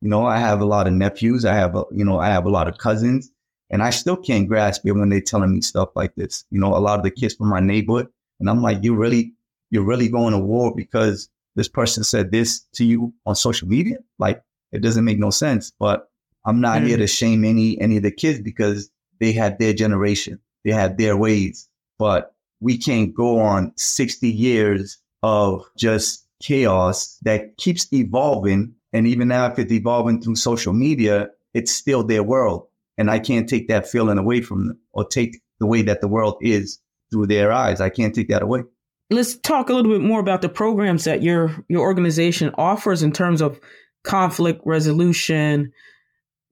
you 0.00 0.08
know, 0.08 0.24
I 0.26 0.38
have 0.38 0.60
a 0.60 0.64
lot 0.64 0.86
of 0.86 0.92
nephews. 0.92 1.44
I 1.44 1.54
have, 1.54 1.76
a, 1.76 1.84
you 1.92 2.04
know, 2.04 2.18
I 2.18 2.28
have 2.28 2.44
a 2.44 2.50
lot 2.50 2.66
of 2.68 2.78
cousins, 2.78 3.30
and 3.70 3.82
I 3.82 3.90
still 3.90 4.16
can't 4.16 4.48
grasp 4.48 4.84
it 4.84 4.92
when 4.92 5.08
they're 5.10 5.20
telling 5.20 5.52
me 5.54 5.60
stuff 5.60 5.90
like 5.94 6.14
this. 6.16 6.44
You 6.50 6.58
know, 6.60 6.74
a 6.76 6.78
lot 6.78 6.98
of 6.98 7.04
the 7.04 7.10
kids 7.10 7.34
from 7.34 7.48
my 7.48 7.60
neighborhood, 7.60 8.08
and 8.40 8.50
I'm 8.50 8.62
like, 8.62 8.82
you 8.82 8.94
really, 8.96 9.32
you're 9.70 9.84
really 9.84 10.08
going 10.08 10.32
to 10.32 10.38
war 10.38 10.74
because 10.74 11.28
this 11.54 11.68
person 11.68 12.02
said 12.02 12.32
this 12.32 12.60
to 12.74 12.84
you 12.84 13.12
on 13.26 13.36
social 13.36 13.68
media? 13.68 13.98
Like, 14.18 14.42
it 14.72 14.80
doesn't 14.82 15.04
make 15.04 15.18
no 15.18 15.30
sense. 15.30 15.72
But 15.78 16.10
I'm 16.44 16.60
not 16.60 16.80
Mm. 16.82 16.86
here 16.88 16.96
to 16.96 17.06
shame 17.06 17.44
any 17.44 17.80
any 17.80 17.98
of 17.98 18.02
the 18.02 18.10
kids 18.10 18.40
because 18.40 18.90
they 19.20 19.32
had 19.32 19.58
their 19.60 19.72
generation, 19.72 20.40
they 20.64 20.72
had 20.72 20.98
their 20.98 21.16
ways. 21.16 21.68
But 21.98 22.34
we 22.60 22.76
can't 22.78 23.14
go 23.14 23.38
on 23.38 23.72
60 23.76 24.28
years 24.28 24.98
of 25.22 25.64
just 25.76 26.26
chaos 26.42 27.18
that 27.22 27.56
keeps 27.56 27.90
evolving. 27.92 28.74
And 28.92 29.06
even 29.06 29.28
now, 29.28 29.46
if 29.46 29.58
it's 29.58 29.72
evolving 29.72 30.20
through 30.20 30.36
social 30.36 30.72
media, 30.72 31.28
it's 31.54 31.72
still 31.72 32.02
their 32.02 32.22
world. 32.22 32.66
And 32.98 33.10
I 33.10 33.18
can't 33.18 33.48
take 33.48 33.68
that 33.68 33.88
feeling 33.88 34.18
away 34.18 34.40
from 34.42 34.68
them 34.68 34.78
or 34.92 35.06
take 35.06 35.40
the 35.60 35.66
way 35.66 35.82
that 35.82 36.00
the 36.00 36.08
world 36.08 36.36
is 36.40 36.78
through 37.10 37.26
their 37.26 37.52
eyes. 37.52 37.80
I 37.80 37.88
can't 37.88 38.14
take 38.14 38.28
that 38.28 38.42
away. 38.42 38.62
Let's 39.10 39.36
talk 39.36 39.68
a 39.68 39.74
little 39.74 39.92
bit 39.92 40.00
more 40.00 40.20
about 40.20 40.42
the 40.42 40.48
programs 40.48 41.04
that 41.04 41.22
your 41.22 41.54
your 41.68 41.82
organization 41.82 42.54
offers 42.56 43.02
in 43.02 43.12
terms 43.12 43.42
of 43.42 43.60
conflict 44.04 44.62
resolution, 44.64 45.72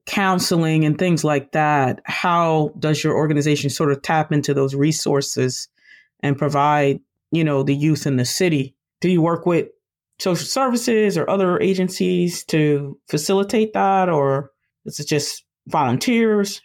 counseling, 0.06 0.84
and 0.84 0.98
things 0.98 1.24
like 1.24 1.52
that. 1.52 2.00
How 2.04 2.72
does 2.78 3.02
your 3.02 3.14
organization 3.14 3.70
sort 3.70 3.92
of 3.92 4.02
tap 4.02 4.30
into 4.32 4.52
those 4.54 4.74
resources 4.74 5.68
and 6.20 6.36
provide, 6.36 7.00
you 7.30 7.44
know, 7.44 7.62
the 7.62 7.75
youth 7.75 8.06
in 8.06 8.16
the 8.16 8.25
city? 8.25 8.75
Do 9.00 9.08
you 9.08 9.22
work 9.22 9.46
with 9.46 9.68
social 10.18 10.46
services 10.46 11.16
or 11.16 11.28
other 11.28 11.58
agencies 11.60 12.44
to 12.46 12.99
facilitate 13.08 13.72
that, 13.72 14.08
or 14.08 14.50
is 14.84 15.00
it 15.00 15.08
just 15.08 15.44
volunteers? 15.66 16.60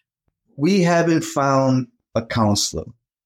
we 0.57 0.81
haven't 0.81 1.23
found 1.23 1.87
a 2.15 2.25
counselor, 2.25 2.85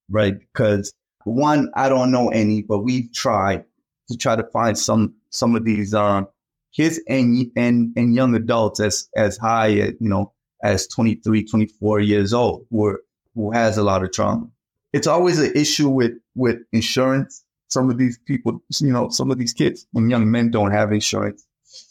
right? 0.10 0.36
Because 0.40 0.94
one, 1.24 1.72
I 1.76 1.90
don't 1.90 2.12
know 2.12 2.30
any, 2.30 2.62
but 2.62 2.80
we've 2.80 3.12
tried 3.14 3.66
to 4.10 4.18
try 4.18 4.36
to 4.36 4.44
find 4.52 4.78
some 4.78 5.14
some 5.30 5.56
of 5.56 5.64
these 5.64 5.94
um 5.94 6.28
kids 6.76 7.00
and 7.08 7.52
and 7.56 7.94
and 7.96 8.16
young 8.16 8.36
adults 8.36 8.80
as 8.80 9.08
as 9.16 9.38
high 9.38 9.72
as 9.72 9.94
you 10.00 10.10
know 10.10 10.34
as 10.64 10.88
23, 10.88 11.46
24 11.46 12.02
years 12.02 12.34
old 12.34 12.66
who 12.70 12.86
are, 12.86 13.02
who 13.34 13.52
has 13.52 13.78
a 13.78 13.84
lot 13.84 14.04
of 14.04 14.12
trauma. 14.12 14.46
It's 14.94 15.08
always 15.08 15.40
an 15.40 15.52
issue 15.56 15.90
with 15.90 16.14
with 16.36 16.58
insurance. 16.72 17.44
Some 17.68 17.90
of 17.90 17.98
these 17.98 18.18
people, 18.18 18.64
you 18.80 18.92
know, 18.92 19.10
some 19.10 19.30
of 19.30 19.38
these 19.38 19.54
kids 19.54 19.86
and 19.94 20.10
young 20.10 20.32
men 20.32 20.50
don't 20.50 20.72
have 20.72 20.92
insurance. 20.92 21.46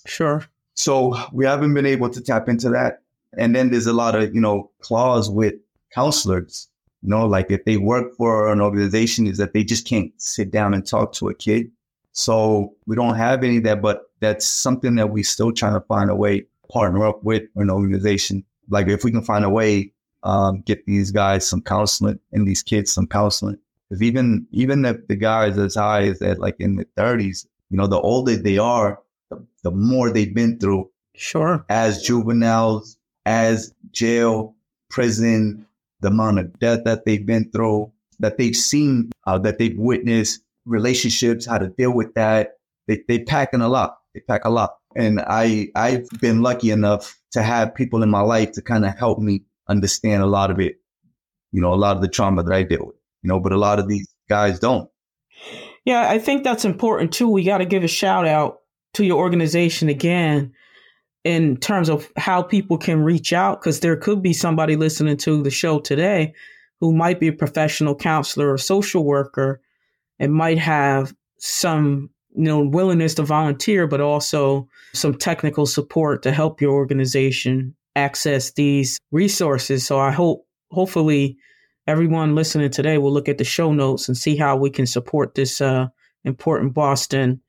Sure. 0.06 0.44
So 0.74 1.16
we 1.32 1.44
haven't 1.44 1.74
been 1.74 1.86
able 1.86 2.10
to 2.10 2.20
tap 2.20 2.48
into 2.48 2.68
that. 2.70 3.02
And 3.36 3.54
then 3.54 3.70
there's 3.70 3.86
a 3.86 3.92
lot 3.92 4.14
of, 4.14 4.34
you 4.34 4.40
know, 4.40 4.70
clause 4.80 5.30
with 5.30 5.54
counselors, 5.94 6.68
you 7.02 7.10
know, 7.10 7.26
like 7.26 7.50
if 7.50 7.64
they 7.64 7.76
work 7.76 8.14
for 8.16 8.50
an 8.50 8.60
organization 8.60 9.26
is 9.26 9.38
that 9.38 9.52
they 9.52 9.62
just 9.62 9.86
can't 9.86 10.12
sit 10.16 10.50
down 10.50 10.74
and 10.74 10.86
talk 10.86 11.12
to 11.14 11.28
a 11.28 11.34
kid. 11.34 11.70
So 12.12 12.74
we 12.86 12.96
don't 12.96 13.14
have 13.14 13.44
any 13.44 13.58
of 13.58 13.64
that, 13.64 13.82
but 13.82 14.02
that's 14.20 14.46
something 14.46 14.96
that 14.96 15.10
we're 15.10 15.24
still 15.24 15.52
trying 15.52 15.74
to 15.74 15.86
find 15.86 16.10
a 16.10 16.16
way 16.16 16.46
partner 16.70 17.06
up 17.06 17.22
with 17.22 17.44
an 17.56 17.70
organization. 17.70 18.44
Like 18.68 18.88
if 18.88 19.04
we 19.04 19.12
can 19.12 19.22
find 19.22 19.44
a 19.44 19.50
way, 19.50 19.92
um, 20.22 20.62
get 20.62 20.84
these 20.86 21.10
guys 21.10 21.48
some 21.48 21.62
counseling 21.62 22.18
and 22.32 22.46
these 22.46 22.62
kids 22.62 22.92
some 22.92 23.06
counseling. 23.06 23.58
Because 23.88 24.02
even, 24.02 24.46
even 24.50 24.82
the, 24.82 25.02
the 25.08 25.16
guys 25.16 25.56
as 25.58 25.74
high 25.74 26.02
as 26.02 26.18
that, 26.18 26.38
like 26.38 26.56
in 26.58 26.76
the 26.76 26.86
thirties, 26.96 27.46
you 27.70 27.76
know, 27.76 27.86
the 27.86 28.00
older 28.00 28.36
they 28.36 28.58
are, 28.58 29.00
the, 29.30 29.44
the 29.62 29.70
more 29.70 30.10
they've 30.10 30.34
been 30.34 30.58
through 30.58 30.90
Sure. 31.14 31.64
as 31.68 32.02
juveniles, 32.02 32.98
as 33.26 33.74
jail, 33.90 34.54
prison, 34.90 35.66
the 36.00 36.08
amount 36.08 36.38
of 36.38 36.58
death 36.58 36.84
that 36.84 37.04
they've 37.04 37.26
been 37.26 37.50
through, 37.50 37.90
that 38.20 38.38
they've 38.38 38.56
seen, 38.56 39.10
uh, 39.26 39.38
that 39.38 39.58
they've 39.58 39.78
witnessed, 39.78 40.42
relationships, 40.64 41.46
how 41.46 41.58
to 41.58 41.68
deal 41.68 41.92
with 41.92 42.14
that. 42.14 42.58
They 42.86 43.02
they 43.08 43.18
packing 43.20 43.60
a 43.60 43.68
lot. 43.68 43.98
They 44.14 44.20
pack 44.20 44.44
a 44.44 44.50
lot. 44.50 44.76
And 44.96 45.20
I 45.20 45.68
I've 45.74 46.08
been 46.20 46.42
lucky 46.42 46.70
enough 46.70 47.18
to 47.32 47.42
have 47.42 47.74
people 47.74 48.02
in 48.02 48.10
my 48.10 48.20
life 48.20 48.52
to 48.52 48.62
kind 48.62 48.84
of 48.84 48.96
help 48.96 49.18
me 49.18 49.42
understand 49.68 50.22
a 50.22 50.26
lot 50.26 50.50
of 50.50 50.60
it. 50.60 50.76
You 51.52 51.60
know, 51.60 51.72
a 51.72 51.76
lot 51.76 51.96
of 51.96 52.02
the 52.02 52.08
trauma 52.08 52.42
that 52.42 52.52
I 52.52 52.62
deal 52.62 52.86
with. 52.86 52.96
You 53.22 53.28
know, 53.28 53.40
but 53.40 53.52
a 53.52 53.58
lot 53.58 53.78
of 53.78 53.88
these 53.88 54.08
guys 54.28 54.60
don't. 54.60 54.88
Yeah, 55.84 56.08
I 56.08 56.18
think 56.18 56.44
that's 56.44 56.64
important 56.64 57.12
too. 57.12 57.28
We 57.28 57.44
got 57.44 57.58
to 57.58 57.64
give 57.64 57.84
a 57.84 57.88
shout 57.88 58.26
out 58.26 58.58
to 58.94 59.04
your 59.04 59.18
organization 59.18 59.88
again 59.88 60.52
in 61.24 61.56
terms 61.56 61.88
of 61.88 62.10
how 62.16 62.42
people 62.42 62.78
can 62.78 63.02
reach 63.02 63.32
out 63.32 63.60
because 63.60 63.80
there 63.80 63.96
could 63.96 64.22
be 64.22 64.32
somebody 64.32 64.76
listening 64.76 65.16
to 65.18 65.42
the 65.42 65.50
show 65.50 65.78
today 65.78 66.32
who 66.80 66.92
might 66.92 67.20
be 67.20 67.28
a 67.28 67.32
professional 67.32 67.94
counselor 67.94 68.52
or 68.52 68.58
social 68.58 69.04
worker 69.04 69.60
and 70.18 70.32
might 70.32 70.58
have 70.58 71.14
some 71.38 72.10
you 72.34 72.44
know 72.44 72.60
willingness 72.60 73.14
to 73.14 73.22
volunteer 73.22 73.86
but 73.86 74.00
also 74.00 74.68
some 74.92 75.14
technical 75.14 75.66
support 75.66 76.22
to 76.22 76.32
help 76.32 76.60
your 76.60 76.72
organization 76.72 77.74
access 77.98 78.52
these 78.52 78.98
resources. 79.10 79.86
So 79.86 79.98
i 79.98 80.10
hope 80.10 80.46
hopefully 80.70 81.36
everyone 81.86 82.34
listening 82.34 82.70
today 82.70 82.98
will 82.98 83.12
look 83.12 83.28
at 83.28 83.38
the 83.38 83.44
show 83.44 83.72
notes 83.72 84.08
and 84.08 84.16
see 84.16 84.36
how 84.36 84.56
we 84.56 84.70
can 84.70 84.86
support 84.86 85.34
this 85.34 85.60
uh, 85.60 85.88
important 86.24 86.74
boston 86.74 87.40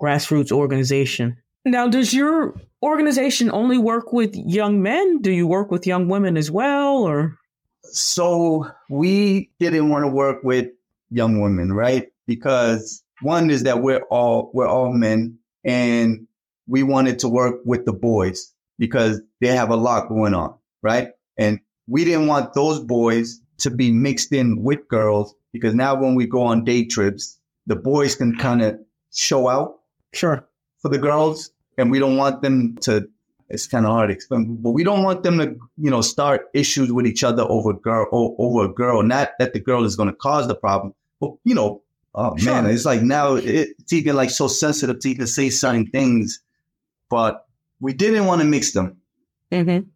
grassroots 0.00 0.52
organization. 0.52 1.36
Now 1.64 1.88
does 1.88 2.14
your 2.14 2.54
organization 2.82 3.50
only 3.50 3.78
work 3.78 4.12
with 4.12 4.34
young 4.34 4.82
men? 4.82 5.20
Do 5.20 5.32
you 5.32 5.46
work 5.46 5.70
with 5.70 5.86
young 5.86 6.08
women 6.08 6.36
as 6.36 6.50
well 6.50 6.98
or? 6.98 7.36
So 7.84 8.68
we 8.90 9.50
didn't 9.58 9.88
want 9.88 10.04
to 10.04 10.08
work 10.08 10.42
with 10.42 10.68
young 11.10 11.40
women, 11.40 11.72
right? 11.72 12.06
Because 12.26 13.02
one 13.22 13.50
is 13.50 13.62
that 13.62 13.82
we're 13.82 14.02
all 14.10 14.50
we're 14.52 14.68
all 14.68 14.92
men 14.92 15.38
and 15.64 16.26
we 16.68 16.82
wanted 16.82 17.18
to 17.20 17.28
work 17.28 17.56
with 17.64 17.84
the 17.86 17.92
boys 17.92 18.52
because 18.78 19.20
they 19.40 19.48
have 19.48 19.70
a 19.70 19.76
lot 19.76 20.08
going 20.08 20.34
on, 20.34 20.54
right? 20.82 21.10
And 21.36 21.60
we 21.86 22.04
didn't 22.04 22.26
want 22.26 22.54
those 22.54 22.80
boys 22.80 23.40
to 23.58 23.70
be 23.70 23.90
mixed 23.90 24.32
in 24.32 24.62
with 24.62 24.86
girls 24.88 25.34
because 25.52 25.74
now 25.74 25.94
when 25.94 26.14
we 26.14 26.26
go 26.26 26.42
on 26.42 26.64
day 26.64 26.84
trips, 26.84 27.38
the 27.66 27.76
boys 27.76 28.14
can 28.14 28.36
kind 28.36 28.62
of 28.62 28.78
show 29.14 29.48
out 29.48 29.80
sure 30.12 30.46
for 30.78 30.88
the 30.88 30.98
girls 30.98 31.50
and 31.78 31.90
we 31.90 31.98
don't 31.98 32.16
want 32.16 32.42
them 32.42 32.76
to 32.78 33.08
it's 33.48 33.66
kind 33.66 33.86
of 33.86 33.92
hard 33.92 34.08
to 34.08 34.14
explain, 34.14 34.56
but 34.56 34.70
we 34.72 34.82
don't 34.82 35.04
want 35.04 35.22
them 35.22 35.38
to, 35.38 35.56
you 35.78 35.88
know, 35.88 36.00
start 36.00 36.48
issues 36.52 36.90
with 36.90 37.06
each 37.06 37.22
other 37.22 37.44
over 37.44 37.72
girl 37.72 38.08
over 38.12 38.64
a 38.64 38.68
girl. 38.68 39.02
Not 39.04 39.30
that 39.38 39.52
the 39.52 39.60
girl 39.60 39.84
is 39.84 39.94
going 39.94 40.08
to 40.08 40.14
cause 40.16 40.48
the 40.48 40.54
problem, 40.56 40.94
but 41.20 41.32
you 41.44 41.54
know, 41.54 41.82
oh 42.14 42.36
Sure. 42.36 42.54
man, 42.54 42.66
it's 42.66 42.84
like 42.84 43.02
now 43.02 43.34
it, 43.36 43.68
it's 43.78 43.92
even 43.92 44.16
like 44.16 44.30
so 44.30 44.48
sensitive 44.48 44.98
to 45.00 45.08
even 45.08 45.26
say 45.28 45.50
certain 45.50 45.86
things, 45.86 46.40
but 47.08 47.45
we 47.80 47.92
didn't 47.92 48.26
want 48.26 48.40
to 48.40 48.46
mix 48.46 48.72
them. 48.72 48.96
mm-hmm. 49.52 49.88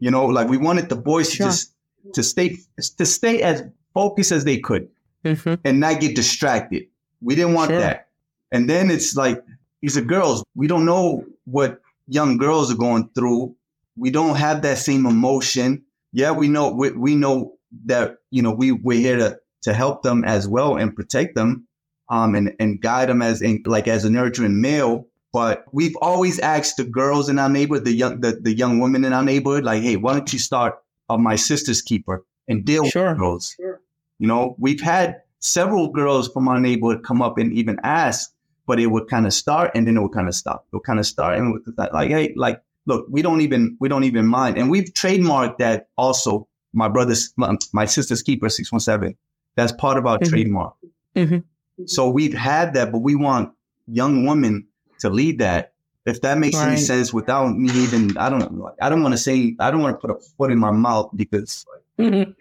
You 0.00 0.10
know, 0.10 0.26
like 0.26 0.48
we 0.48 0.56
wanted 0.56 0.88
the 0.88 0.96
boys 0.96 1.32
Sure. 1.32 1.46
to 1.46 1.52
just 1.52 1.72
to 2.14 2.22
stay 2.22 2.58
to 2.98 3.06
stay 3.06 3.42
as 3.42 3.64
focused 3.92 4.32
as 4.32 4.44
they 4.44 4.58
could 4.58 4.88
Mm-hmm. 5.24 5.54
and 5.64 5.80
not 5.80 6.00
get 6.00 6.14
distracted. 6.14 6.84
We 7.22 7.34
didn't 7.34 7.54
want 7.54 7.70
Sure. 7.70 7.80
that. 7.80 8.08
And 8.52 8.68
then 8.68 8.90
it's 8.90 9.16
like 9.16 9.42
these 9.82 9.96
are 9.96 10.02
girls. 10.04 10.44
We 10.54 10.66
don't 10.68 10.84
know 10.84 11.24
what 11.44 11.80
young 12.06 12.36
girls 12.36 12.70
are 12.70 12.76
going 12.76 13.08
through. 13.14 13.56
We 13.96 14.10
don't 14.10 14.36
have 14.36 14.62
that 14.62 14.78
same 14.78 15.06
emotion. 15.06 15.84
Yeah, 16.12 16.32
we 16.32 16.48
know 16.48 16.70
we, 16.72 16.90
we 16.92 17.14
know 17.16 17.54
that 17.86 18.18
you 18.30 18.42
know 18.42 18.52
we 18.52 18.70
we're 18.72 18.98
here 19.00 19.16
to 19.16 19.38
to 19.62 19.72
help 19.72 20.02
them 20.02 20.24
as 20.24 20.46
well 20.46 20.76
and 20.76 20.94
protect 20.94 21.34
them, 21.34 21.66
um, 22.08 22.34
and 22.34 22.54
and 22.60 22.80
guide 22.80 23.08
them 23.08 23.22
as 23.22 23.40
in, 23.42 23.62
like 23.66 23.88
as 23.88 24.04
a 24.04 24.10
nurturing 24.10 24.60
male. 24.60 25.06
But 25.34 25.64
we've 25.72 25.96
always 26.00 26.38
asked 26.38 26.76
the 26.76 26.84
girls 26.84 27.28
in 27.28 27.40
our 27.40 27.48
neighborhood, 27.48 27.84
the 27.84 27.92
young 27.92 28.20
the, 28.20 28.38
the 28.40 28.54
young 28.54 28.78
women 28.78 29.04
in 29.04 29.12
our 29.12 29.24
neighborhood, 29.24 29.64
like, 29.64 29.82
hey, 29.82 29.96
why 29.96 30.12
don't 30.12 30.32
you 30.32 30.38
start 30.38 30.78
uh, 31.10 31.18
my 31.18 31.34
sister's 31.34 31.82
keeper 31.82 32.24
and 32.46 32.64
deal 32.64 32.88
sure. 32.88 33.08
with 33.08 33.18
girls? 33.18 33.54
Sure. 33.56 33.80
You 34.20 34.28
know, 34.28 34.54
we've 34.60 34.80
had 34.80 35.22
several 35.40 35.88
girls 35.88 36.28
from 36.28 36.46
our 36.46 36.60
neighborhood 36.60 37.02
come 37.02 37.20
up 37.20 37.36
and 37.36 37.52
even 37.52 37.80
ask, 37.82 38.32
but 38.68 38.78
it 38.78 38.86
would 38.86 39.08
kind 39.08 39.26
of 39.26 39.34
start 39.34 39.72
and 39.74 39.88
then 39.88 39.96
it 39.96 40.02
would 40.02 40.12
kind 40.12 40.28
of 40.28 40.36
stop. 40.36 40.66
It 40.72 40.76
would 40.76 40.84
kind 40.84 41.00
of 41.00 41.06
start 41.06 41.36
and 41.36 41.48
it 41.48 41.62
would 41.66 41.92
like, 41.92 42.10
hey, 42.10 42.32
like, 42.36 42.62
look, 42.86 43.04
we 43.10 43.20
don't 43.20 43.40
even 43.40 43.76
we 43.80 43.88
don't 43.88 44.04
even 44.04 44.26
mind, 44.28 44.56
and 44.56 44.70
we've 44.70 44.94
trademarked 44.94 45.58
that 45.58 45.88
also. 45.98 46.46
My 46.72 46.88
brother's, 46.88 47.32
my, 47.36 47.56
my 47.72 47.86
sister's 47.86 48.22
keeper 48.22 48.48
six 48.48 48.70
one 48.70 48.78
seven. 48.78 49.16
That's 49.56 49.72
part 49.72 49.98
of 49.98 50.06
our 50.06 50.18
mm-hmm. 50.18 50.30
trademark. 50.30 50.74
Mm-hmm. 51.16 51.38
So 51.86 52.08
we've 52.08 52.34
had 52.34 52.74
that, 52.74 52.92
but 52.92 52.98
we 52.98 53.16
want 53.16 53.52
young 53.88 54.26
women 54.26 54.68
to 55.04 55.10
lead 55.10 55.38
that. 55.38 55.72
If 56.04 56.20
that 56.20 56.36
makes 56.36 56.56
right. 56.56 56.68
any 56.68 56.76
sense, 56.76 57.14
without 57.14 57.56
me 57.56 57.70
even, 57.82 58.18
I 58.18 58.28
don't 58.28 58.52
know. 58.52 58.74
I 58.82 58.90
don't 58.90 59.02
want 59.02 59.14
to 59.14 59.18
say, 59.18 59.56
I 59.58 59.70
don't 59.70 59.80
want 59.80 59.98
to 59.98 60.06
put 60.06 60.14
a 60.14 60.20
foot 60.36 60.50
in 60.50 60.58
my 60.58 60.70
mouth 60.70 61.10
because. 61.16 61.64
Mm-hmm. 61.98 62.32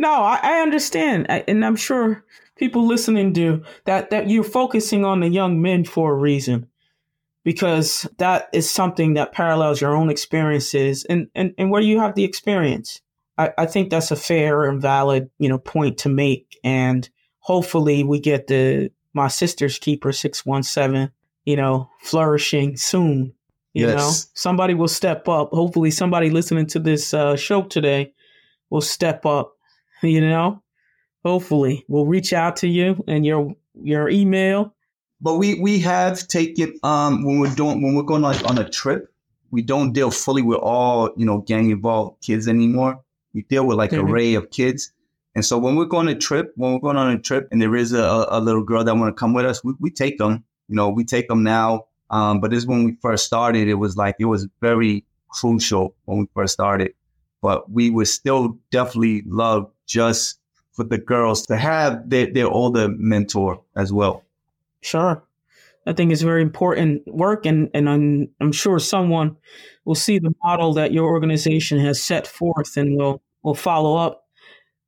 No, 0.00 0.10
I, 0.10 0.40
I 0.42 0.60
understand, 0.62 1.26
I, 1.28 1.44
and 1.46 1.64
I'm 1.64 1.76
sure 1.76 2.24
people 2.56 2.86
listening 2.86 3.32
do 3.32 3.62
that. 3.84 4.10
That 4.10 4.30
you're 4.30 4.42
focusing 4.42 5.04
on 5.04 5.20
the 5.20 5.28
young 5.28 5.60
men 5.60 5.84
for 5.84 6.12
a 6.12 6.16
reason, 6.16 6.66
because 7.44 8.08
that 8.16 8.48
is 8.54 8.70
something 8.70 9.14
that 9.14 9.32
parallels 9.32 9.82
your 9.82 9.94
own 9.94 10.08
experiences, 10.08 11.04
and 11.04 11.28
and 11.34 11.52
and 11.58 11.70
where 11.70 11.82
you 11.82 12.00
have 12.00 12.14
the 12.14 12.24
experience. 12.24 13.02
I, 13.36 13.52
I 13.58 13.66
think 13.66 13.90
that's 13.90 14.10
a 14.10 14.16
fair 14.16 14.64
and 14.64 14.80
valid, 14.80 15.30
you 15.38 15.48
know, 15.50 15.58
point 15.58 15.98
to 15.98 16.08
make, 16.08 16.58
and 16.64 17.08
hopefully 17.40 18.02
we 18.04 18.18
get 18.18 18.46
the 18.46 18.90
my 19.12 19.28
sister's 19.28 19.78
keeper 19.78 20.10
six 20.12 20.46
one 20.46 20.62
seven 20.62 21.12
you 21.44 21.56
know, 21.56 21.90
flourishing 22.00 22.76
soon. 22.76 23.34
You 23.74 23.86
yes. 23.86 23.96
know, 23.96 24.30
somebody 24.34 24.74
will 24.74 24.88
step 24.88 25.28
up. 25.28 25.50
Hopefully, 25.50 25.90
somebody 25.90 26.30
listening 26.30 26.66
to 26.68 26.78
this 26.78 27.14
uh, 27.14 27.36
show 27.36 27.62
today 27.62 28.12
will 28.70 28.82
step 28.82 29.24
up. 29.24 29.56
You 30.02 30.20
know, 30.20 30.62
hopefully, 31.24 31.84
we'll 31.88 32.06
reach 32.06 32.32
out 32.32 32.56
to 32.56 32.68
you 32.68 33.02
and 33.06 33.24
your 33.24 33.54
your 33.74 34.08
email. 34.08 34.74
But 35.20 35.36
we 35.36 35.54
we 35.54 35.78
have 35.80 36.26
taken 36.26 36.78
um 36.82 37.24
when 37.24 37.38
we're 37.38 37.54
doing 37.54 37.82
when 37.82 37.94
we're 37.94 38.02
going 38.02 38.22
like 38.22 38.44
on 38.50 38.58
a 38.58 38.68
trip, 38.68 39.14
we 39.50 39.62
don't 39.62 39.92
deal 39.92 40.10
fully 40.10 40.42
with 40.42 40.58
all 40.58 41.10
you 41.16 41.24
know 41.24 41.38
gang 41.38 41.70
involved 41.70 42.20
kids 42.22 42.48
anymore. 42.48 43.00
We 43.32 43.42
deal 43.42 43.66
with 43.66 43.78
like 43.78 43.92
mm-hmm. 43.92 44.10
array 44.10 44.34
of 44.34 44.50
kids. 44.50 44.92
And 45.34 45.44
so 45.44 45.56
when 45.56 45.76
we're 45.76 45.86
going 45.86 46.08
on 46.08 46.14
a 46.14 46.18
trip, 46.18 46.52
when 46.56 46.74
we're 46.74 46.80
going 46.80 46.98
on 46.98 47.10
a 47.10 47.18
trip, 47.18 47.48
and 47.50 47.62
there 47.62 47.74
is 47.74 47.92
a, 47.94 48.26
a 48.28 48.40
little 48.40 48.62
girl 48.62 48.84
that 48.84 48.94
want 48.94 49.16
to 49.16 49.18
come 49.18 49.32
with 49.32 49.46
us, 49.46 49.64
we, 49.64 49.72
we 49.80 49.90
take 49.90 50.18
them 50.18 50.44
you 50.72 50.76
know, 50.76 50.88
we 50.88 51.04
take 51.04 51.28
them 51.28 51.42
now. 51.42 51.84
Um, 52.08 52.40
but 52.40 52.50
this 52.50 52.64
when 52.64 52.84
we 52.84 52.96
first 53.02 53.26
started, 53.26 53.68
it 53.68 53.74
was 53.74 53.94
like, 53.94 54.16
it 54.18 54.24
was 54.24 54.48
very 54.62 55.04
crucial 55.28 55.94
when 56.06 56.20
we 56.20 56.26
first 56.34 56.54
started. 56.54 56.94
But 57.42 57.70
we 57.70 57.90
would 57.90 58.08
still 58.08 58.58
definitely 58.70 59.22
love 59.26 59.70
just 59.86 60.40
for 60.72 60.84
the 60.84 60.96
girls 60.96 61.46
to 61.48 61.58
have 61.58 62.08
their, 62.08 62.32
their 62.32 62.48
older 62.48 62.88
mentor 62.88 63.60
as 63.76 63.92
well. 63.92 64.24
Sure. 64.80 65.22
I 65.86 65.92
think 65.92 66.10
it's 66.10 66.22
very 66.22 66.40
important 66.40 67.06
work, 67.06 67.44
and, 67.44 67.68
and 67.74 67.90
I'm, 67.90 68.28
I'm 68.40 68.52
sure 68.52 68.78
someone 68.78 69.36
will 69.84 69.94
see 69.94 70.18
the 70.18 70.32
model 70.42 70.72
that 70.74 70.92
your 70.92 71.04
organization 71.06 71.80
has 71.80 72.00
set 72.00 72.26
forth 72.26 72.78
and 72.78 72.96
will, 72.96 73.20
will 73.42 73.54
follow 73.54 73.96
up. 73.96 74.24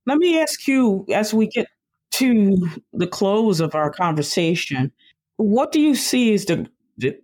Let 0.06 0.16
me 0.16 0.40
ask 0.40 0.66
you, 0.66 1.04
as 1.12 1.34
we 1.34 1.48
get 1.48 1.66
to 2.12 2.68
the 2.92 3.08
close 3.08 3.60
of 3.60 3.74
our 3.74 3.90
conversation, 3.90 4.92
what 5.36 5.72
do 5.72 5.80
you 5.80 5.94
see 5.94 6.34
as 6.34 6.44
the, 6.44 6.68
the 6.98 7.18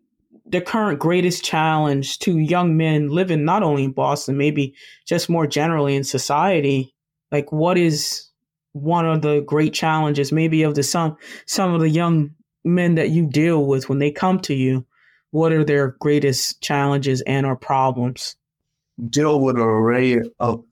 the 0.46 0.60
current 0.60 0.98
greatest 0.98 1.44
challenge 1.44 2.18
to 2.18 2.38
young 2.38 2.76
men 2.76 3.08
living 3.08 3.44
not 3.44 3.62
only 3.62 3.84
in 3.84 3.92
Boston, 3.92 4.36
maybe 4.36 4.74
just 5.06 5.28
more 5.28 5.46
generally 5.46 5.94
in 5.94 6.04
society? 6.04 6.94
Like, 7.30 7.52
what 7.52 7.78
is 7.78 8.28
one 8.72 9.06
of 9.06 9.22
the 9.22 9.40
great 9.42 9.72
challenges, 9.72 10.32
maybe 10.32 10.62
of 10.62 10.74
the 10.74 10.82
some 10.82 11.16
some 11.46 11.72
of 11.72 11.80
the 11.80 11.88
young 11.88 12.30
men 12.64 12.96
that 12.96 13.10
you 13.10 13.26
deal 13.26 13.66
with 13.66 13.88
when 13.88 13.98
they 13.98 14.10
come 14.10 14.40
to 14.40 14.54
you? 14.54 14.84
What 15.30 15.52
are 15.52 15.64
their 15.64 15.96
greatest 16.00 16.60
challenges 16.60 17.22
and 17.22 17.46
or 17.46 17.54
problems? 17.54 18.34
Deal 19.08 19.40
with 19.40 19.56
an 19.56 19.62
array 19.62 20.20
of 20.40 20.64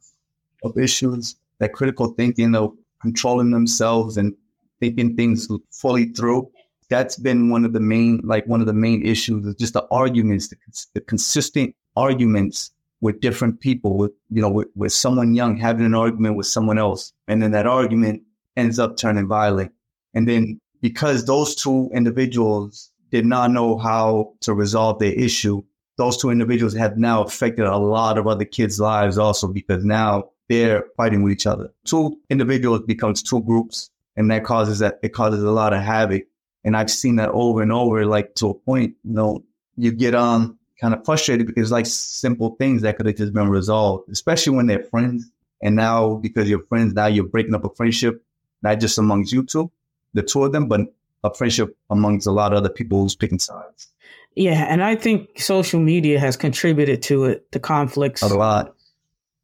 of 0.65 0.77
issues, 0.77 1.37
that 1.61 1.73
critical 1.73 2.09
thinking 2.15 2.57
of 2.57 2.73
controlling 3.01 3.53
themselves 3.53 4.17
and 4.17 4.35
thinking 4.81 5.15
things 5.17 5.47
fully 5.71 6.07
through 6.07 6.51
that's 6.89 7.17
been 7.17 7.51
one 7.51 7.65
of 7.65 7.73
the 7.73 7.81
main, 7.81 8.21
like 8.25 8.47
one 8.47 8.61
of 8.61 8.67
the 8.67 8.73
main 8.73 9.05
issues 9.05 9.47
is 9.47 9.55
just 9.57 9.75
the 9.75 9.87
arguments, 9.91 10.49
the, 10.49 10.57
the 10.95 11.01
consistent 11.01 11.75
arguments 11.97 12.71
with 13.01 13.21
different 13.21 13.61
people, 13.61 13.97
with, 13.97 14.13
you 14.31 14.41
know, 14.41 14.51
with, 14.51 14.69
with 14.75 14.93
someone 14.93 15.35
young 15.35 15.57
having 15.57 15.87
an 15.87 15.95
argument 15.95 16.37
with 16.37 16.47
someone 16.47 16.79
else. 16.79 17.13
And 17.29 17.43
then 17.43 17.53
that 17.53 17.67
argument 17.67 18.23
ends 18.57 18.79
up 18.79 18.97
turning 18.97 19.29
violent. 19.29 19.73
And 20.15 20.27
then 20.27 20.61
because 20.81 21.25
those 21.25 21.55
two 21.55 21.91
individuals 21.93 22.91
did 23.11 23.27
not 23.27 23.51
know 23.51 23.79
how 23.79 24.35
to 24.41 24.55
resolve 24.55 24.99
their 24.99 25.13
issue, 25.13 25.63
those 25.97 26.17
two 26.17 26.31
individuals 26.31 26.75
have 26.75 26.97
now 26.97 27.23
affected 27.23 27.67
a 27.67 27.77
lot 27.77 28.19
of 28.19 28.27
other 28.27 28.45
kids' 28.45 28.81
lives 28.81 29.19
also 29.19 29.49
because 29.49 29.85
now 29.85 30.31
they're 30.49 30.85
fighting 30.97 31.23
with 31.23 31.33
each 31.33 31.47
other. 31.47 31.71
Two 31.85 32.19
individuals 32.31 32.83
becomes 32.87 33.23
two 33.23 33.43
groups 33.43 33.91
and 34.17 34.31
that 34.31 34.45
causes 34.45 34.79
that 34.79 34.99
it 35.03 35.11
causes 35.11 35.43
a 35.43 35.51
lot 35.51 35.73
of 35.73 35.83
havoc 35.83 36.25
and 36.69 36.77
I've 36.77 36.91
seen 36.91 37.17
that 37.17 37.31
over 37.31 37.63
and 37.63 37.73
over, 37.73 38.05
like 38.05 38.35
to 38.37 38.51
a 38.51 38.55
point, 38.55 38.95
you 39.03 39.15
know, 39.15 39.43
you 39.79 39.91
get 39.91 40.15
um 40.15 40.59
kind 40.79 40.93
of 40.93 41.03
frustrated 41.03 41.47
because 41.47 41.73
like 41.73 41.87
simple 41.87 42.57
things 42.57 42.83
that 42.83 42.99
could 42.99 43.07
have 43.07 43.17
just 43.17 43.33
been 43.33 43.49
resolved, 43.49 44.11
especially 44.11 44.55
when 44.55 44.67
they're 44.67 44.83
friends. 44.83 45.31
And 45.63 45.75
now 45.77 46.17
because 46.17 46.47
you're 46.47 46.63
friends, 46.67 46.93
now 46.93 47.07
you're 47.07 47.25
breaking 47.25 47.55
up 47.55 47.65
a 47.65 47.71
friendship, 47.71 48.23
not 48.61 48.81
just 48.81 48.99
amongst 48.99 49.33
you 49.33 49.45
two, 49.45 49.73
the 50.13 50.23
two 50.23 50.45
of 50.45 50.53
them, 50.53 50.69
but 50.69 50.83
a 51.25 51.33
friendship 51.33 51.75
amongst 51.89 52.27
a 52.27 52.33
lot 52.33 52.53
of 52.53 52.59
other 52.59 52.69
people 52.69 53.01
who's 53.01 53.17
picking 53.17 53.39
sides. 53.39 53.89
Yeah, 54.37 54.67
and 54.69 54.85
I 54.85 54.95
think 54.95 55.41
social 55.41 55.81
media 55.81 56.21
has 56.21 56.37
contributed 56.37 57.01
to 57.05 57.25
it, 57.25 57.51
the 57.51 57.61
conflicts. 57.61 58.21
A 58.21 58.29
lot. 58.29 58.75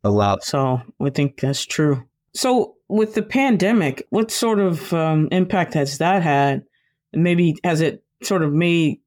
A 0.04 0.10
lot. 0.10 0.44
So 0.44 0.82
I 1.00 1.08
think 1.08 1.40
that's 1.40 1.64
true. 1.64 2.04
So 2.34 2.74
with 2.88 3.14
the 3.14 3.22
pandemic, 3.22 4.06
what 4.10 4.30
sort 4.30 4.58
of 4.58 4.92
um, 4.92 5.28
impact 5.32 5.72
has 5.72 5.96
that 5.98 6.22
had 6.22 6.64
maybe 7.16 7.56
has 7.64 7.80
it 7.80 8.02
sort 8.22 8.42
of 8.42 8.52
made 8.52 9.00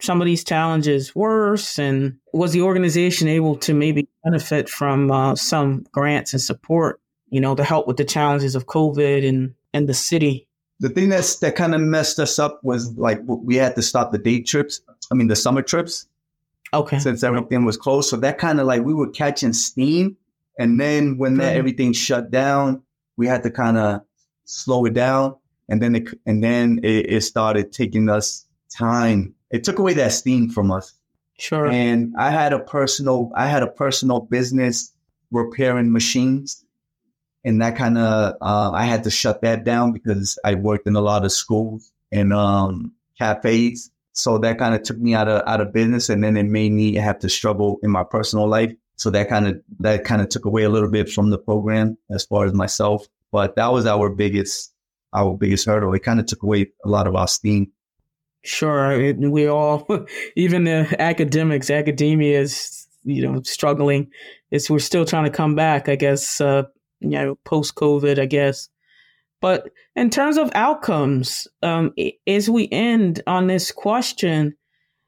some 0.00 0.20
of 0.20 0.26
these 0.26 0.44
challenges 0.44 1.14
worse? 1.14 1.78
And 1.78 2.18
was 2.32 2.52
the 2.52 2.62
organization 2.62 3.28
able 3.28 3.56
to 3.56 3.74
maybe 3.74 4.08
benefit 4.24 4.68
from 4.68 5.10
uh, 5.10 5.36
some 5.36 5.86
grants 5.92 6.32
and 6.32 6.42
support, 6.42 7.00
you 7.28 7.40
know, 7.40 7.54
to 7.54 7.64
help 7.64 7.86
with 7.86 7.96
the 7.96 8.04
challenges 8.04 8.54
of 8.54 8.66
COVID 8.66 9.26
and, 9.28 9.54
and 9.72 9.88
the 9.88 9.94
city? 9.94 10.48
The 10.80 10.88
thing 10.88 11.08
that's, 11.08 11.36
that 11.36 11.56
kind 11.56 11.74
of 11.74 11.80
messed 11.80 12.18
us 12.18 12.38
up 12.38 12.60
was 12.62 12.96
like 12.96 13.20
we 13.26 13.56
had 13.56 13.76
to 13.76 13.82
stop 13.82 14.12
the 14.12 14.18
day 14.18 14.42
trips. 14.42 14.80
I 15.10 15.14
mean, 15.14 15.28
the 15.28 15.36
summer 15.36 15.62
trips. 15.62 16.06
Okay. 16.72 16.98
Since 16.98 17.22
everything 17.22 17.64
was 17.64 17.76
closed. 17.76 18.10
So 18.10 18.16
that 18.16 18.38
kind 18.38 18.58
of 18.58 18.66
like 18.66 18.82
we 18.82 18.94
were 18.94 19.08
catching 19.08 19.52
steam. 19.52 20.16
And 20.58 20.80
then 20.80 21.18
when 21.18 21.36
that 21.36 21.56
everything 21.56 21.92
shut 21.92 22.32
down, 22.32 22.82
we 23.16 23.28
had 23.28 23.44
to 23.44 23.50
kind 23.50 23.78
of 23.78 24.00
slow 24.44 24.84
it 24.84 24.94
down 24.94 25.36
and 25.68 25.80
then 25.80 25.96
it, 25.96 26.08
and 26.26 26.42
then 26.42 26.80
it, 26.82 27.12
it 27.12 27.20
started 27.22 27.72
taking 27.72 28.08
us 28.08 28.46
time. 28.76 29.34
It 29.50 29.64
took 29.64 29.78
away 29.78 29.94
that 29.94 30.12
steam 30.12 30.50
from 30.50 30.70
us. 30.70 30.92
Sure. 31.38 31.66
And 31.66 32.14
I 32.18 32.30
had 32.30 32.52
a 32.52 32.60
personal, 32.60 33.30
I 33.34 33.46
had 33.46 33.62
a 33.62 33.66
personal 33.66 34.20
business 34.20 34.92
repairing 35.30 35.92
machines. 35.92 36.64
And 37.44 37.60
that 37.60 37.76
kind 37.76 37.98
of, 37.98 38.36
uh, 38.40 38.70
I 38.72 38.84
had 38.84 39.04
to 39.04 39.10
shut 39.10 39.42
that 39.42 39.64
down 39.64 39.92
because 39.92 40.38
I 40.44 40.54
worked 40.54 40.86
in 40.86 40.96
a 40.96 41.00
lot 41.00 41.24
of 41.24 41.32
schools 41.32 41.92
and, 42.10 42.32
um, 42.32 42.92
cafes. 43.18 43.90
So 44.12 44.38
that 44.38 44.58
kind 44.58 44.74
of 44.74 44.82
took 44.82 44.98
me 44.98 45.14
out 45.14 45.28
of, 45.28 45.42
out 45.46 45.60
of 45.60 45.72
business. 45.72 46.08
And 46.08 46.22
then 46.22 46.36
it 46.36 46.44
made 46.44 46.72
me 46.72 46.94
have 46.94 47.18
to 47.20 47.28
struggle 47.28 47.78
in 47.82 47.90
my 47.90 48.04
personal 48.04 48.48
life. 48.48 48.72
So 48.96 49.10
that 49.10 49.28
kind 49.28 49.48
of, 49.48 49.60
that 49.80 50.04
kind 50.04 50.22
of 50.22 50.28
took 50.28 50.44
away 50.44 50.62
a 50.62 50.70
little 50.70 50.90
bit 50.90 51.10
from 51.10 51.30
the 51.30 51.38
program 51.38 51.98
as 52.10 52.24
far 52.24 52.44
as 52.44 52.54
myself. 52.54 53.06
But 53.32 53.56
that 53.56 53.72
was 53.72 53.86
our 53.86 54.08
biggest, 54.08 54.72
our 55.14 55.36
biggest 55.36 55.66
hurdle. 55.66 55.94
It 55.94 56.02
kind 56.02 56.20
of 56.20 56.26
took 56.26 56.42
away 56.42 56.66
a 56.84 56.88
lot 56.88 57.06
of 57.06 57.14
our 57.14 57.28
steam. 57.28 57.70
Sure, 58.42 58.92
it, 58.92 59.18
we 59.18 59.46
all, 59.46 59.86
even 60.36 60.64
the 60.64 60.94
academics, 60.98 61.70
academia 61.70 62.40
is 62.40 62.86
you 63.04 63.22
know 63.22 63.40
struggling. 63.42 64.10
It's 64.50 64.68
we're 64.68 64.78
still 64.80 65.04
trying 65.04 65.24
to 65.24 65.30
come 65.30 65.54
back. 65.54 65.88
I 65.88 65.96
guess 65.96 66.40
uh, 66.40 66.64
you 67.00 67.10
know 67.10 67.36
post 67.44 67.74
COVID. 67.74 68.18
I 68.18 68.26
guess. 68.26 68.68
But 69.40 69.70
in 69.94 70.08
terms 70.08 70.38
of 70.38 70.50
outcomes, 70.54 71.46
um, 71.62 71.94
as 72.26 72.48
we 72.48 72.68
end 72.72 73.22
on 73.26 73.46
this 73.46 73.70
question, 73.72 74.56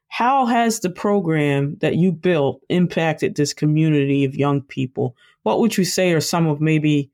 how 0.08 0.44
has 0.44 0.80
the 0.80 0.90
program 0.90 1.76
that 1.80 1.96
you 1.96 2.12
built 2.12 2.60
impacted 2.68 3.34
this 3.34 3.54
community 3.54 4.24
of 4.24 4.34
young 4.34 4.60
people? 4.60 5.16
What 5.42 5.60
would 5.60 5.78
you 5.78 5.84
say 5.84 6.12
are 6.12 6.20
some 6.20 6.46
of 6.46 6.60
maybe 6.60 7.10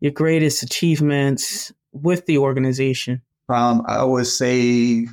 your 0.00 0.12
greatest 0.12 0.62
achievements 0.62 1.72
with 2.02 2.26
the 2.26 2.38
organization? 2.38 3.22
Um, 3.48 3.82
I 3.86 4.04
would 4.04 4.26
say 4.26 5.06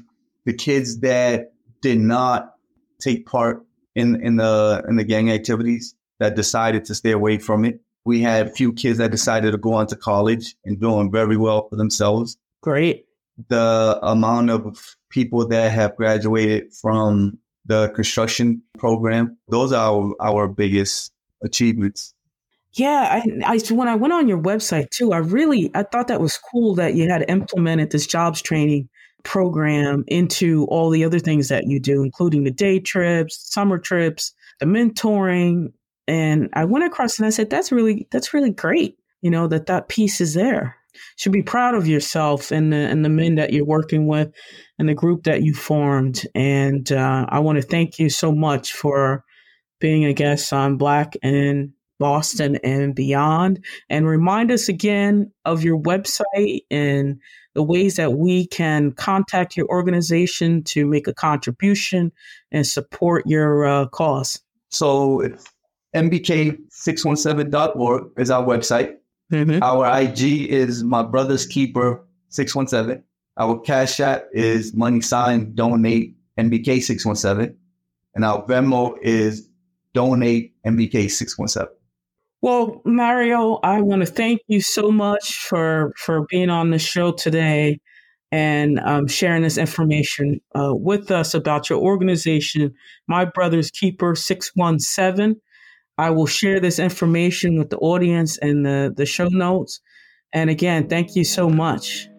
the 0.45 0.53
kids 0.53 0.99
that 0.99 1.53
did 1.81 1.99
not 1.99 2.53
take 2.99 3.25
part 3.25 3.65
in 3.95 4.21
in 4.21 4.37
the 4.37 4.83
in 4.87 4.95
the 4.95 5.03
gang 5.03 5.31
activities 5.31 5.95
that 6.19 6.35
decided 6.35 6.85
to 6.85 6.95
stay 6.95 7.11
away 7.11 7.37
from 7.37 7.65
it. 7.65 7.81
We 8.05 8.21
had 8.21 8.47
a 8.47 8.49
few 8.49 8.73
kids 8.73 8.97
that 8.97 9.11
decided 9.11 9.51
to 9.51 9.57
go 9.57 9.73
on 9.73 9.87
to 9.87 9.95
college 9.95 10.55
and 10.65 10.79
doing 10.79 11.11
very 11.11 11.37
well 11.37 11.67
for 11.69 11.75
themselves. 11.75 12.37
Great. 12.61 13.05
The 13.47 13.99
amount 14.01 14.49
of 14.49 14.95
people 15.09 15.47
that 15.47 15.71
have 15.71 15.95
graduated 15.95 16.73
from 16.73 17.39
the 17.65 17.89
construction 17.89 18.61
program, 18.77 19.37
those 19.47 19.71
are 19.71 19.91
our, 19.91 20.15
our 20.19 20.47
biggest 20.47 21.11
achievements. 21.43 22.13
Yeah, 22.75 23.21
I, 23.23 23.53
I 23.53 23.59
when 23.71 23.87
I 23.87 23.95
went 23.95 24.13
on 24.13 24.27
your 24.27 24.41
website 24.41 24.89
too, 24.89 25.13
I 25.13 25.17
really 25.17 25.69
I 25.75 25.83
thought 25.83 26.07
that 26.07 26.21
was 26.21 26.37
cool 26.37 26.75
that 26.75 26.95
you 26.95 27.07
had 27.09 27.25
implemented 27.29 27.91
this 27.91 28.07
jobs 28.07 28.41
training 28.41 28.89
program 29.23 30.03
into 30.07 30.65
all 30.65 30.89
the 30.89 31.03
other 31.03 31.19
things 31.19 31.47
that 31.47 31.67
you 31.67 31.79
do, 31.79 32.03
including 32.03 32.43
the 32.43 32.51
day 32.51 32.79
trips, 32.79 33.51
summer 33.51 33.77
trips, 33.77 34.33
the 34.59 34.65
mentoring. 34.65 35.71
And 36.07 36.49
I 36.53 36.65
went 36.65 36.85
across 36.85 37.17
and 37.17 37.25
I 37.25 37.29
said, 37.29 37.49
that's 37.49 37.71
really, 37.71 38.07
that's 38.11 38.33
really 38.33 38.51
great. 38.51 38.97
You 39.21 39.31
know, 39.31 39.47
that 39.47 39.67
that 39.67 39.87
piece 39.87 40.19
is 40.19 40.33
there. 40.33 40.75
Should 41.15 41.31
be 41.31 41.41
proud 41.41 41.73
of 41.73 41.87
yourself 41.87 42.51
and 42.51 42.71
the, 42.71 42.77
and 42.77 43.03
the 43.03 43.09
men 43.09 43.35
that 43.35 43.51
you're 43.51 43.65
working 43.65 44.05
with 44.05 44.31
and 44.77 44.87
the 44.87 44.93
group 44.93 45.23
that 45.23 45.41
you 45.41 45.53
formed. 45.53 46.23
And 46.35 46.91
uh, 46.91 47.25
I 47.29 47.39
want 47.39 47.55
to 47.55 47.67
thank 47.67 47.97
you 47.97 48.09
so 48.09 48.31
much 48.31 48.73
for 48.73 49.23
being 49.79 50.05
a 50.05 50.13
guest 50.13 50.53
on 50.53 50.77
Black 50.77 51.15
and 51.23 51.71
Boston 51.99 52.57
and 52.57 52.95
beyond. 52.95 53.63
And 53.89 54.07
remind 54.07 54.51
us 54.51 54.69
again 54.69 55.31
of 55.45 55.63
your 55.63 55.79
website 55.79 56.65
and 56.69 57.19
the 57.53 57.63
ways 57.63 57.95
that 57.97 58.13
we 58.13 58.47
can 58.47 58.91
contact 58.93 59.55
your 59.55 59.67
organization 59.67 60.63
to 60.63 60.85
make 60.85 61.07
a 61.07 61.13
contribution 61.13 62.11
and 62.51 62.65
support 62.65 63.27
your 63.27 63.65
uh, 63.65 63.85
cause. 63.87 64.41
So, 64.69 65.29
mbk617.org 65.95 68.11
is 68.17 68.31
our 68.31 68.43
website. 68.43 68.95
Mm-hmm. 69.31 69.63
Our 69.63 70.01
IG 70.01 70.49
is 70.49 70.83
My 70.83 71.03
Brother's 71.03 71.45
Keeper 71.45 72.03
617. 72.29 73.03
Our 73.37 73.59
Cash 73.59 73.99
App 73.99 74.25
is 74.31 74.73
money 74.73 75.01
sign 75.01 75.53
donate 75.55 76.15
MBK 76.37 76.81
617. 76.81 77.55
And 78.15 78.25
our 78.25 78.45
Venmo 78.45 78.95
is 79.01 79.49
donate 79.93 80.53
MBK 80.65 81.09
617. 81.09 81.73
Well, 82.43 82.81
Mario, 82.83 83.61
I 83.63 83.79
want 83.79 84.01
to 84.01 84.05
thank 84.05 84.41
you 84.47 84.59
so 84.59 84.91
much 84.91 85.37
for 85.37 85.93
for 85.95 86.25
being 86.29 86.49
on 86.49 86.71
the 86.71 86.77
show 86.77 87.13
today 87.13 87.79
and 88.33 88.81
um, 88.81 89.07
sharing 89.07 89.43
this 89.43 89.57
information 89.57 90.41
uh, 90.53 90.75
with 90.75 91.09
us 91.09 91.33
about 91.33 91.69
your 91.69 91.79
organization, 91.79 92.73
My 93.07 93.23
Brother's 93.23 93.71
Keeper 93.71 94.13
Six 94.15 94.51
One 94.55 94.77
Seven. 94.81 95.39
I 95.97 96.09
will 96.09 96.25
share 96.25 96.59
this 96.59 96.79
information 96.79 97.57
with 97.57 97.69
the 97.69 97.77
audience 97.77 98.37
and 98.39 98.65
the 98.65 98.93
the 98.93 99.05
show 99.05 99.29
notes. 99.29 99.79
And 100.33 100.49
again, 100.49 100.89
thank 100.89 101.15
you 101.15 101.23
so 101.23 101.49
much. 101.49 102.09